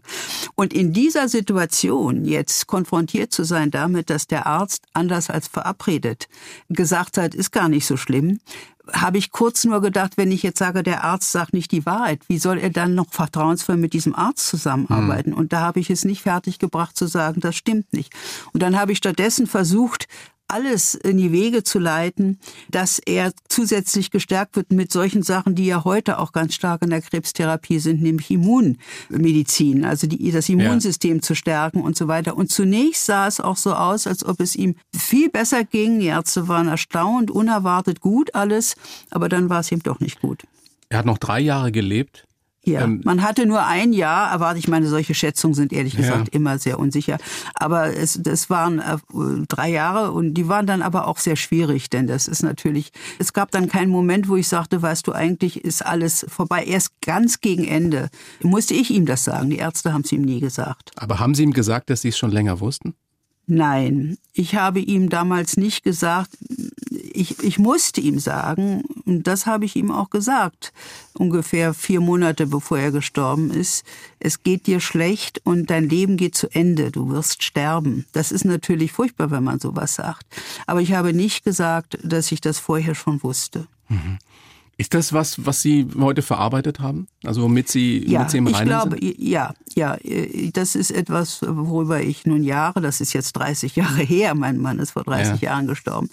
[0.55, 6.27] Und in dieser Situation jetzt konfrontiert zu sein damit, dass der Arzt, anders als verabredet,
[6.69, 8.39] gesagt hat, ist gar nicht so schlimm,
[8.91, 12.19] habe ich kurz nur gedacht, wenn ich jetzt sage, der Arzt sagt nicht die Wahrheit,
[12.27, 15.31] wie soll er dann noch vertrauensvoll mit diesem Arzt zusammenarbeiten?
[15.31, 15.37] Mhm.
[15.37, 18.13] Und da habe ich es nicht fertiggebracht zu sagen, das stimmt nicht.
[18.51, 20.07] Und dann habe ich stattdessen versucht,
[20.53, 22.39] alles in die Wege zu leiten,
[22.69, 26.91] dass er zusätzlich gestärkt wird mit solchen Sachen, die ja heute auch ganz stark in
[26.91, 31.21] der Krebstherapie sind, nämlich Immunmedizin, also die, das Immunsystem ja.
[31.21, 32.37] zu stärken und so weiter.
[32.37, 35.99] Und zunächst sah es auch so aus, als ob es ihm viel besser ging.
[35.99, 38.75] Die Ärzte waren erstaunt, unerwartet gut alles,
[39.09, 40.43] aber dann war es ihm doch nicht gut.
[40.89, 42.25] Er hat noch drei Jahre gelebt.
[42.65, 44.63] Ja, ähm, man hatte nur ein Jahr erwartet.
[44.63, 46.33] Ich meine, solche Schätzungen sind ehrlich gesagt ja.
[46.33, 47.17] immer sehr unsicher.
[47.55, 48.97] Aber es, das waren äh,
[49.49, 53.33] drei Jahre und die waren dann aber auch sehr schwierig, denn das ist natürlich, es
[53.33, 56.63] gab dann keinen Moment, wo ich sagte, weißt du, eigentlich ist alles vorbei.
[56.63, 58.09] Erst ganz gegen Ende
[58.41, 59.49] musste ich ihm das sagen.
[59.49, 60.91] Die Ärzte haben es ihm nie gesagt.
[60.95, 62.95] Aber haben Sie ihm gesagt, dass Sie es schon länger wussten?
[63.45, 66.29] Nein, ich habe ihm damals nicht gesagt,
[67.13, 70.73] ich, ich musste ihm sagen, und das habe ich ihm auch gesagt,
[71.13, 73.85] ungefähr vier Monate bevor er gestorben ist,
[74.19, 78.05] es geht dir schlecht und dein Leben geht zu Ende, du wirst sterben.
[78.11, 80.25] Das ist natürlich furchtbar, wenn man sowas sagt.
[80.65, 83.67] Aber ich habe nicht gesagt, dass ich das vorher schon wusste.
[83.89, 84.17] Mhm.
[84.75, 87.07] Ist das was, was Sie heute verarbeitet haben?
[87.23, 89.19] Also womit Sie, ja, mit Sie im Reinen ich glaube, sind?
[89.19, 89.97] Ja, ja,
[90.53, 94.79] das ist etwas, worüber ich nun Jahre, das ist jetzt 30 Jahre her, mein Mann
[94.79, 95.49] ist vor 30 ja.
[95.49, 96.09] Jahren gestorben,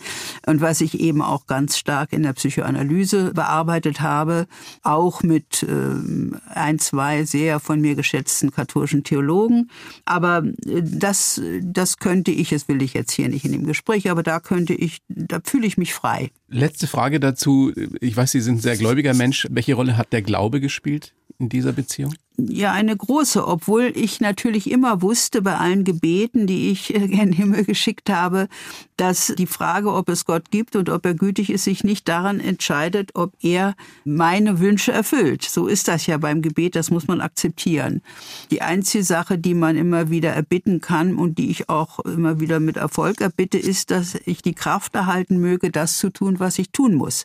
[0.47, 4.47] und was ich eben auch ganz stark in der Psychoanalyse bearbeitet habe,
[4.83, 5.69] auch mit äh,
[6.55, 9.71] ein, zwei sehr von mir geschätzten katholischen Theologen.
[10.05, 14.11] Aber äh, das, das könnte ich, das will ich jetzt hier nicht in dem Gespräch,
[14.11, 16.31] aber da könnte ich, da fühle ich mich frei.
[16.49, 17.73] Letzte Frage dazu.
[18.01, 19.47] Ich weiß, Sie sind ein sehr gläubiger Mensch.
[19.51, 22.15] Welche Rolle hat der Glaube gespielt in dieser Beziehung?
[22.49, 27.33] Ja, eine große, obwohl ich natürlich immer wusste bei allen Gebeten, die ich in den
[27.33, 28.49] Himmel geschickt habe,
[28.97, 32.39] dass die Frage, ob es Gott gibt und ob er gütig ist, sich nicht daran
[32.39, 33.75] entscheidet, ob er
[34.05, 35.43] meine Wünsche erfüllt.
[35.43, 38.03] So ist das ja beim Gebet, das muss man akzeptieren.
[38.51, 42.61] Die einzige Sache, die man immer wieder erbitten kann und die ich auch immer wieder
[42.61, 46.71] mit Erfolg erbitte, ist, dass ich die Kraft erhalten möge, das zu tun, was ich
[46.71, 47.25] tun muss.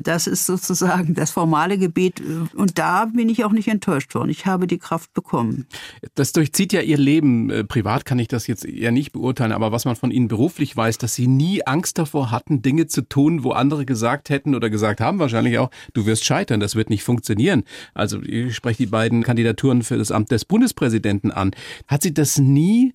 [0.00, 2.22] Das ist sozusagen das formale Gebet
[2.54, 4.30] und da bin ich auch nicht enttäuscht worden.
[4.30, 5.66] Ich habe die Kraft bekommen.
[6.14, 7.50] Das durchzieht ja Ihr Leben.
[7.50, 10.76] Äh, privat kann ich das jetzt eher nicht beurteilen, aber was man von Ihnen beruflich
[10.76, 14.70] weiß, dass Sie nie Angst davor hatten, Dinge zu tun, wo andere gesagt hätten oder
[14.70, 17.64] gesagt haben wahrscheinlich auch, du wirst scheitern, das wird nicht funktionieren.
[17.92, 21.50] Also ich spreche die beiden Kandidaturen für das Amt des Bundespräsidenten an.
[21.86, 22.94] Hat Sie das nie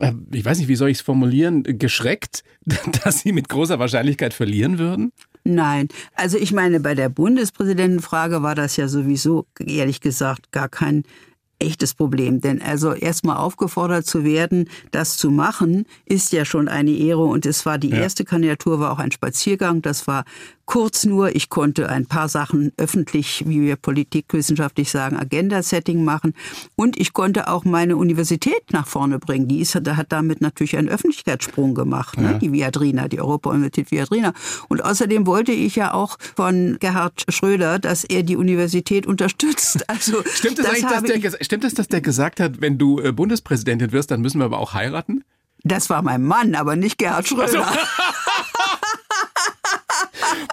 [0.00, 2.44] äh, ich weiß nicht, wie soll ich es formulieren, geschreckt,
[3.04, 5.12] dass Sie mit großer Wahrscheinlichkeit verlieren würden?
[5.44, 11.02] Nein, also ich meine, bei der Bundespräsidentenfrage war das ja sowieso, ehrlich gesagt, gar kein
[11.62, 12.40] echtes Problem.
[12.40, 17.24] Denn also erstmal aufgefordert zu werden, das zu machen, ist ja schon eine Ehre.
[17.24, 17.98] Und es war die ja.
[17.98, 19.82] erste Kandidatur, war auch ein Spaziergang.
[19.82, 20.24] Das war
[20.66, 21.34] kurz nur.
[21.34, 26.34] Ich konnte ein paar Sachen öffentlich, wie wir politikwissenschaftlich sagen, Agenda-Setting machen.
[26.76, 29.48] Und ich konnte auch meine Universität nach vorne bringen.
[29.48, 32.32] Die ist, hat damit natürlich einen Öffentlichkeitssprung gemacht, ne?
[32.32, 32.38] ja.
[32.38, 34.32] die Viadrina, die Europa-Universität Viadrina.
[34.68, 39.84] Und außerdem wollte ich ja auch von Gerhard Schröder, dass er die Universität unterstützt.
[39.92, 43.12] Also, Stimmt es eigentlich, dass der, stimmt es, dass der gesagt hat, wenn du äh,
[43.12, 45.22] Bundespräsidentin wirst, dann müssen wir aber auch heiraten?
[45.64, 47.42] Das war mein Mann, aber nicht Gerhard Schröder.
[47.42, 47.58] Also.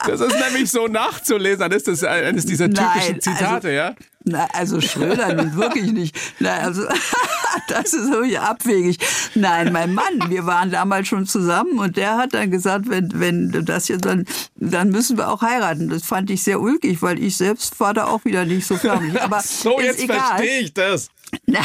[0.06, 1.70] Das ist nämlich so nachzulesen.
[1.70, 3.96] Das ist eines dieser typischen Nein, also Zitate, also, ja?
[4.26, 6.18] Na, also Schröder nun wirklich nicht.
[6.40, 6.84] Na, also,
[7.68, 8.98] das ist wirklich abwegig.
[9.36, 13.52] Nein, mein Mann, wir waren damals schon zusammen und der hat dann gesagt, wenn, wenn
[13.52, 15.90] du das jetzt dann, dann müssen wir auch heiraten.
[15.90, 19.20] Das fand ich sehr ulkig, weil ich selbst war da auch wieder nicht so förmlich.
[19.22, 21.10] Aber so, jetzt verstehe ich das.
[21.46, 21.64] Nein,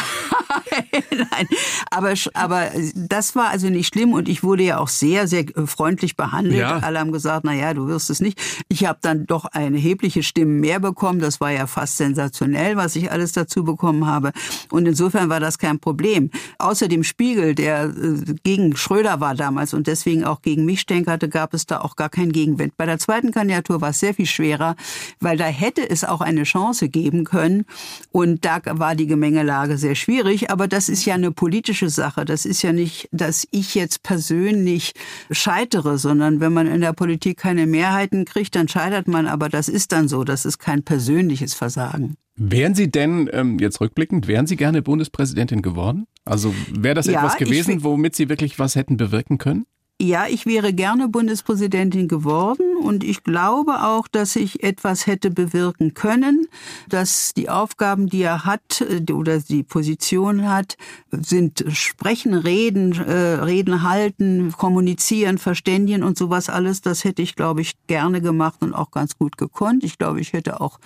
[1.11, 1.49] nein,
[1.91, 6.17] aber, aber das war also nicht schlimm und ich wurde ja auch sehr, sehr freundlich
[6.17, 6.59] behandelt.
[6.59, 6.79] Ja.
[6.79, 8.41] Alle haben gesagt, na ja, du wirst es nicht.
[8.69, 11.21] Ich habe dann doch eine erhebliche Stimme mehr bekommen.
[11.21, 14.33] Das war ja fast sensationell, was ich alles dazu bekommen habe.
[14.71, 16.31] Und insofern war das kein Problem.
[16.59, 21.29] Außer dem Spiegel, der äh, gegen Schröder war damals und deswegen auch gegen mich stänkerte,
[21.29, 22.77] gab es da auch gar keinen Gegenwind.
[22.77, 24.77] Bei der zweiten Kandidatur war es sehr viel schwerer,
[25.21, 27.65] weil da hätte es auch eine Chance geben können.
[28.13, 32.25] Und da war die Gemengelage Lage sehr schwierig, aber das ist ja eine politische Sache.
[32.25, 34.95] Das ist ja nicht, dass ich jetzt persönlich
[35.31, 39.29] scheitere, sondern wenn man in der Politik keine Mehrheiten kriegt, dann scheitert man.
[39.29, 40.25] Aber das ist dann so.
[40.25, 42.17] Das ist kein persönliches Versagen.
[42.37, 46.07] Wären Sie denn, ähm, jetzt rückblickend, wären Sie gerne Bundespräsidentin geworden?
[46.25, 49.67] Also wäre das ja, etwas gewesen, womit Sie wirklich was hätten bewirken können?
[50.05, 55.95] Ja, ich wäre gerne Bundespräsidentin geworden und ich glaube auch, dass ich etwas hätte bewirken
[55.95, 56.47] können,
[56.91, 60.77] dass die Aufgaben, die er hat äh, oder die Position hat,
[61.11, 66.83] sind sprechen, reden, äh, reden halten, kommunizieren, verständigen und sowas alles.
[66.83, 69.85] Das hätte ich, glaube ich, gerne gemacht und auch ganz gut gekonnt.
[69.85, 70.81] Ich glaube, ich hätte auch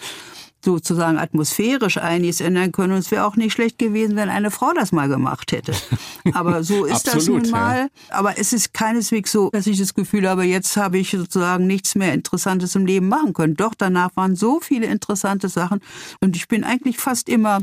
[0.72, 2.92] sozusagen atmosphärisch einiges ändern können.
[2.92, 5.72] Und es wäre auch nicht schlecht gewesen, wenn eine Frau das mal gemacht hätte.
[6.34, 7.78] Aber so ist das nun mal.
[7.78, 7.88] Ja.
[8.10, 11.94] Aber es ist keineswegs so, dass ich das Gefühl habe, jetzt habe ich sozusagen nichts
[11.94, 13.54] mehr Interessantes im Leben machen können.
[13.54, 15.80] Doch danach waren so viele interessante Sachen.
[16.20, 17.60] Und ich bin eigentlich fast immer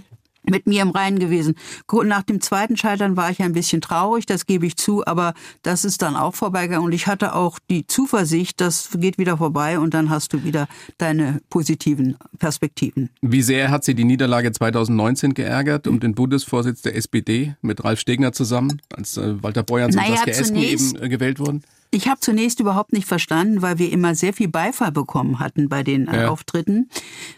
[0.49, 1.55] mit mir im Reinen gewesen.
[2.03, 5.85] Nach dem zweiten Scheitern war ich ein bisschen traurig, das gebe ich zu, aber das
[5.85, 9.93] ist dann auch vorbeigegangen und ich hatte auch die Zuversicht, das geht wieder vorbei und
[9.93, 13.09] dann hast du wieder deine positiven Perspektiven.
[13.21, 17.99] Wie sehr hat Sie die Niederlage 2019 geärgert um den Bundesvorsitz der SPD mit Ralf
[17.99, 21.63] Stegner zusammen, als äh, Walter Beuerns naja, und Saskia Esken eben äh, gewählt wurden?
[21.91, 25.81] Ich habe zunächst überhaupt nicht verstanden, weil wir immer sehr viel Beifall bekommen hatten bei
[25.81, 26.29] den äh, ja.
[26.29, 26.89] Auftritten,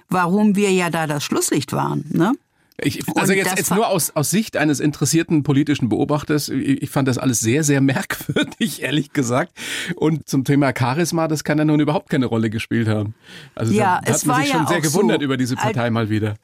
[0.09, 2.05] warum wir ja da das Schlusslicht waren.
[2.09, 2.33] Ne?
[2.79, 7.07] Ich, also jetzt, jetzt nur aus, aus Sicht eines interessierten politischen Beobachters, ich, ich fand
[7.07, 9.51] das alles sehr, sehr merkwürdig, ehrlich gesagt.
[9.95, 13.15] Und zum Thema Charisma, das kann ja nun überhaupt keine Rolle gespielt haben.
[13.55, 16.09] Also ja, da hat man sich schon ja sehr gewundert so, über diese Partei mal
[16.09, 16.35] wieder.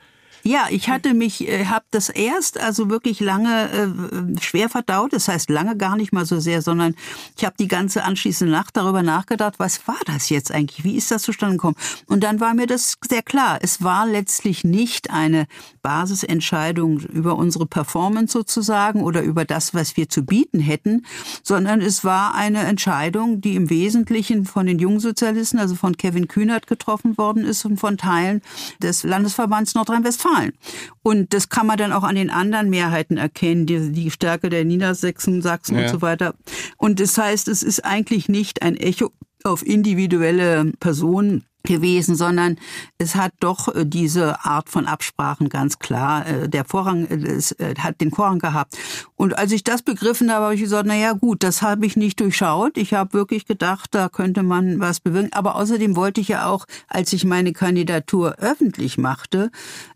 [0.46, 5.14] Ja, ich hatte mich, äh, habe das erst also wirklich lange äh, schwer verdaut.
[5.14, 6.96] Das heißt lange gar nicht mal so sehr, sondern
[7.38, 10.84] ich habe die ganze anschließende Nacht darüber nachgedacht, was war das jetzt eigentlich?
[10.84, 11.78] Wie ist das zustande gekommen?
[12.08, 13.60] Und dann war mir das sehr klar.
[13.62, 15.48] Es war letztlich nicht eine
[15.82, 21.06] Basisentscheidung über unsere Performance sozusagen oder über das, was wir zu bieten hätten,
[21.42, 26.68] sondern es war eine Entscheidung, die im Wesentlichen von den Jungsozialisten, also von Kevin Kühnert
[26.68, 28.42] getroffen worden ist und von Teilen
[28.82, 30.33] des Landesverbands Nordrhein-Westfalen.
[30.34, 30.54] Zahlen.
[31.02, 34.66] Und das kann man dann auch an den anderen Mehrheiten erkennen, die, die Stärke der
[34.66, 35.86] Niedersachsen, Sachsen ja.
[35.86, 36.36] und so weiter.
[36.78, 39.12] Und das heißt, es ist eigentlich nicht ein Echo
[39.44, 42.58] auf individuelle Personen gewesen, sondern
[42.98, 47.56] es hat doch äh, diese Art von Absprachen ganz klar äh, der Vorrang äh, es
[47.80, 48.78] hat den Vorrang gehabt.
[49.16, 51.96] Und als ich das begriffen habe, habe ich gesagt, na ja, gut, das habe ich
[51.96, 52.78] nicht durchschaut.
[52.78, 56.66] Ich habe wirklich gedacht, da könnte man was bewirken, aber außerdem wollte ich ja auch,
[56.90, 59.50] als ich meine Kandidatur öffentlich machte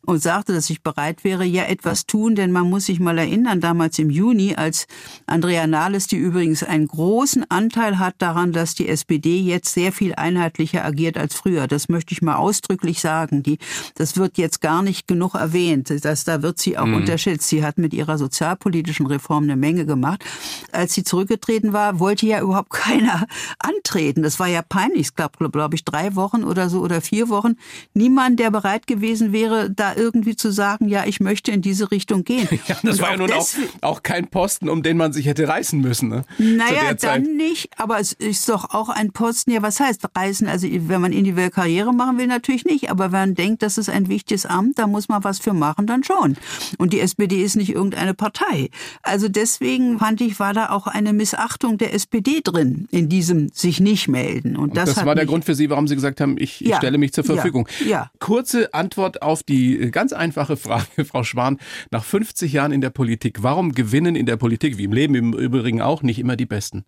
[0.08, 3.60] und sagte, dass ich bereit wäre, ja etwas tun, denn man muss sich mal erinnern,
[3.60, 4.88] damals im Juni, als
[5.26, 10.16] Andrea Nahles, die übrigens einen großen Anteil hat daran, dass die SPD jetzt sehr viel
[10.16, 11.68] einheitlicher agiert als früher.
[11.68, 13.44] Das möchte ich mal ausdrücklich sagen.
[13.44, 13.58] Die,
[13.96, 15.92] das wird jetzt gar nicht genug erwähnt.
[16.06, 16.96] Das, da wird sie auch mhm.
[16.96, 17.50] unterschätzt.
[17.50, 20.24] Sie hat mit ihrer sozialpolitischen Reform eine Menge gemacht.
[20.72, 23.28] Als sie zurückgetreten war, wollte ja überhaupt keiner
[23.60, 24.24] antreten.
[24.24, 25.08] Das war ja peinlich.
[25.08, 27.58] Es gab, glaube ich, drei Wochen oder so oder vier Wochen.
[27.94, 32.24] Niemand, der bereit gewesen wäre, da irgendwie zu sagen, ja, ich möchte in diese Richtung
[32.24, 32.48] gehen.
[32.68, 33.48] Ja, das Und war ja nun auch,
[33.82, 36.10] auch kein Posten, um den man sich hätte reißen müssen.
[36.10, 36.24] Ne?
[36.38, 37.70] Naja, dann nicht.
[37.78, 40.48] Aber es ist doch auch ein Posten, ja, was heißt reißen?
[40.48, 42.90] Also wenn man individuell Karriere machen will, natürlich nicht.
[42.90, 45.88] Aber wenn man denkt, das ist ein wichtiges Amt, da muss man was für machen,
[45.88, 46.36] dann schon.
[46.78, 48.70] Und die SPD ist nicht irgendeine Partei.
[49.02, 53.80] Also deswegen fand ich, war da auch eine Missachtung der SPD drin, in diesem sich
[53.80, 54.58] nicht melden.
[54.58, 56.68] Und, Und das, das war der Grund für Sie, warum Sie gesagt haben, ich, ich
[56.68, 57.68] ja, stelle mich zur Verfügung.
[57.82, 58.12] Ja, ja.
[58.20, 61.58] Kurze Antwort auf die ganz einfache Frage, Frau Schwan.
[61.92, 65.34] Nach 50 Jahren in der Politik, warum gewinnen in der Politik, wie im Leben im
[65.34, 66.86] Übrigen auch, nicht immer die Besten?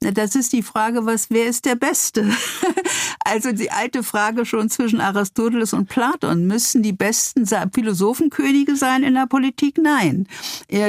[0.00, 2.30] Das ist die Frage, was, wer ist der Beste?
[3.24, 6.46] Also die alte Frage schon zwischen Aristoteles und Platon.
[6.46, 9.78] Müssen die besten Philosophenkönige sein in der Politik?
[9.78, 10.26] Nein.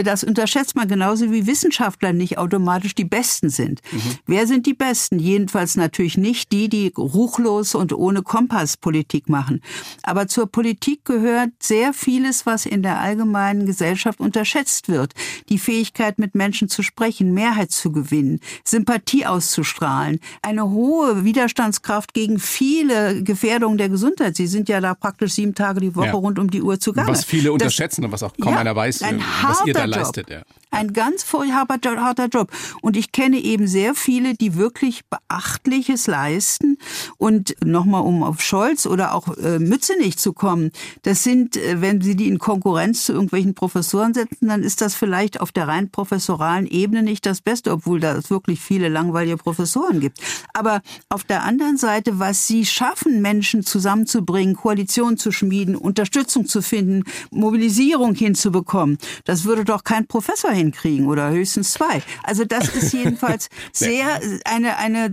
[0.03, 3.81] Das unterschätzt man genauso wie Wissenschaftler nicht automatisch die Besten sind.
[3.91, 4.01] Mhm.
[4.25, 5.19] Wer sind die Besten?
[5.19, 9.61] Jedenfalls natürlich nicht die, die ruchlos und ohne Kompass Politik machen.
[10.03, 15.13] Aber zur Politik gehört sehr vieles, was in der allgemeinen Gesellschaft unterschätzt wird.
[15.49, 22.13] Die Fähigkeit, mit Menschen zu sprechen, Mehrheit zu gewinnen, Sympathie Sympathie auszustrahlen, eine hohe Widerstandskraft
[22.13, 24.35] gegen viele Gefährdungen der Gesundheit.
[24.35, 26.13] Sie sind ja da praktisch sieben Tage die Woche ja.
[26.13, 27.09] rund um die Uhr zu zugange.
[27.09, 30.29] Was viele unterschätzen und was auch kaum ja, einer weiß, was ihr da leistet.
[30.29, 30.41] Ja.
[30.73, 32.49] Ein ganz harter Job.
[32.81, 36.77] Und ich kenne eben sehr viele, die wirklich Beachtliches leisten.
[37.17, 41.99] Und nochmal, um auf Scholz oder auch äh, Mützenich zu kommen, das sind, äh, wenn
[41.99, 45.89] Sie die in Konkurrenz zu irgendwelchen Professoren setzen, dann ist das vielleicht auf der rein
[45.89, 50.19] professoralen Ebene nicht das Beste, obwohl da es wirklich viele langweilige Professoren gibt.
[50.53, 56.61] Aber auf der anderen Seite, was sie schaffen, Menschen zusammenzubringen, Koalitionen zu schmieden, Unterstützung zu
[56.61, 62.01] finden, Mobilisierung hinzubekommen, das würde doch kein Professor hinkriegen oder höchstens zwei.
[62.23, 65.09] Also das ist jedenfalls sehr eine eine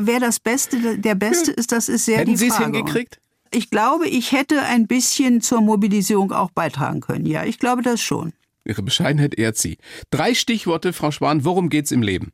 [0.00, 2.52] wer das Beste der Beste ist, das ist sehr Hätten die Frage.
[2.52, 3.20] Sie es hingekriegt?
[3.50, 7.26] Ich glaube, ich hätte ein bisschen zur Mobilisierung auch beitragen können.
[7.26, 8.32] Ja, ich glaube das schon.
[8.64, 9.78] Ihre Bescheidenheit ehrt Sie.
[10.10, 12.32] Drei Stichworte, Frau Spahn, worum geht's im Leben?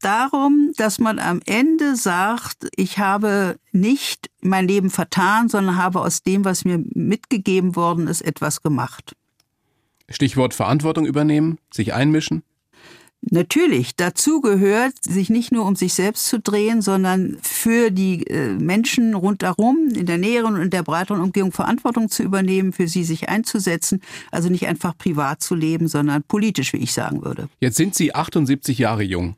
[0.00, 6.22] darum, dass man am Ende sagt, ich habe nicht mein Leben vertan, sondern habe aus
[6.22, 9.14] dem, was mir mitgegeben worden ist, etwas gemacht.
[10.08, 12.42] Stichwort Verantwortung übernehmen, sich einmischen?
[13.20, 18.54] Natürlich, dazu gehört, sich nicht nur um sich selbst zu drehen, sondern für die äh,
[18.54, 23.02] Menschen rundherum, in der näheren und in der breiteren Umgebung Verantwortung zu übernehmen, für sie
[23.02, 24.00] sich einzusetzen.
[24.30, 27.48] Also nicht einfach privat zu leben, sondern politisch, wie ich sagen würde.
[27.60, 29.34] Jetzt sind Sie 78 Jahre jung.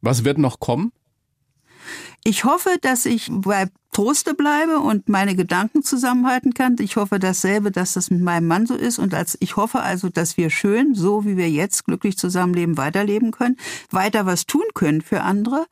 [0.00, 0.92] Was wird noch kommen?
[2.24, 6.76] Ich hoffe, dass ich bei Troste bleibe und meine Gedanken zusammenhalten kann.
[6.78, 10.08] Ich hoffe dasselbe, dass das mit meinem Mann so ist und als ich hoffe also,
[10.08, 13.56] dass wir schön, so wie wir jetzt glücklich zusammenleben, weiterleben können,
[13.90, 15.66] weiter was tun können für andere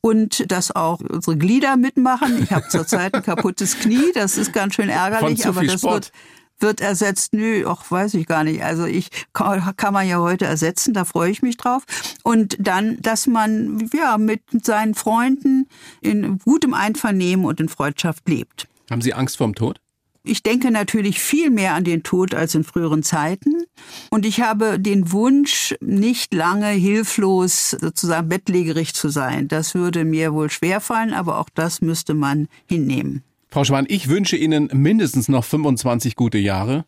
[0.00, 2.40] und dass auch unsere Glieder mitmachen.
[2.40, 5.92] Ich habe zurzeit ein kaputtes Knie, das ist ganz schön ärgerlich, aber das Sport.
[5.92, 6.12] wird
[6.60, 7.32] wird ersetzt.
[7.32, 8.62] Nö, ach, weiß ich gar nicht.
[8.62, 11.84] Also ich kann, kann man ja heute ersetzen, da freue ich mich drauf.
[12.22, 15.68] Und dann, dass man ja mit seinen Freunden
[16.00, 18.68] in gutem Einvernehmen und in Freundschaft lebt.
[18.90, 19.80] Haben Sie Angst vorm Tod?
[20.28, 23.62] Ich denke natürlich viel mehr an den Tod als in früheren Zeiten.
[24.10, 29.46] Und ich habe den Wunsch, nicht lange hilflos sozusagen bettlägerig zu sein.
[29.46, 33.22] Das würde mir wohl schwerfallen, aber auch das müsste man hinnehmen.
[33.56, 36.84] Frau Schwan, ich wünsche Ihnen mindestens noch 25 gute Jahre.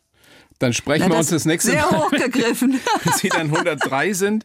[0.59, 2.01] Dann sprechen Na, wir uns das nächste sehr Mal.
[2.01, 2.79] hochgegriffen.
[3.05, 4.45] Wenn Sie dann 103 sind.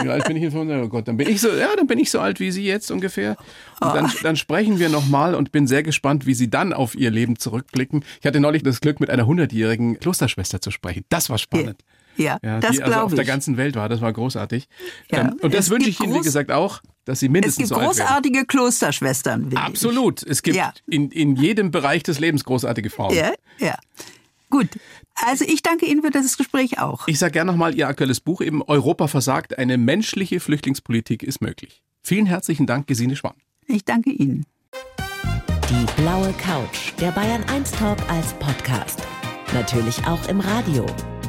[0.00, 0.54] Wie alt bin ich jetzt?
[0.54, 2.92] Oh Gott, dann bin ich so, ja, dann bin ich so alt wie Sie jetzt
[2.92, 3.36] ungefähr.
[3.80, 4.18] Und dann, oh.
[4.22, 8.04] dann sprechen wir nochmal und bin sehr gespannt, wie Sie dann auf Ihr Leben zurückblicken.
[8.20, 11.04] Ich hatte neulich das Glück, mit einer 100-jährigen Klosterschwester zu sprechen.
[11.08, 11.80] Das war spannend.
[11.80, 13.16] Ja, ja das die also auf ich.
[13.16, 13.88] der ganzen Welt war.
[13.88, 14.68] Das war großartig.
[15.10, 17.90] Ja, und das wünsche ich Ihnen, wie gesagt, auch, dass Sie mindestens so alt werden.
[17.90, 19.56] Es gibt großartige Klosterschwestern.
[19.56, 20.22] Absolut.
[20.22, 20.72] Es gibt ja.
[20.86, 23.14] in, in jedem Bereich des Lebens großartige Frauen.
[23.14, 23.76] Ja, ja.
[24.50, 24.68] Gut.
[25.14, 27.08] Also ich danke Ihnen für das Gespräch auch.
[27.08, 31.82] Ich sage gerne nochmal Ihr aktuelles Buch eben Europa versagt, eine menschliche Flüchtlingspolitik ist möglich.
[32.02, 33.34] Vielen herzlichen Dank, Gesine Schwan.
[33.66, 34.44] Ich danke Ihnen.
[35.68, 39.02] Die blaue Couch, der Bayern 1 Talk als Podcast.
[39.52, 40.86] Natürlich auch im Radio.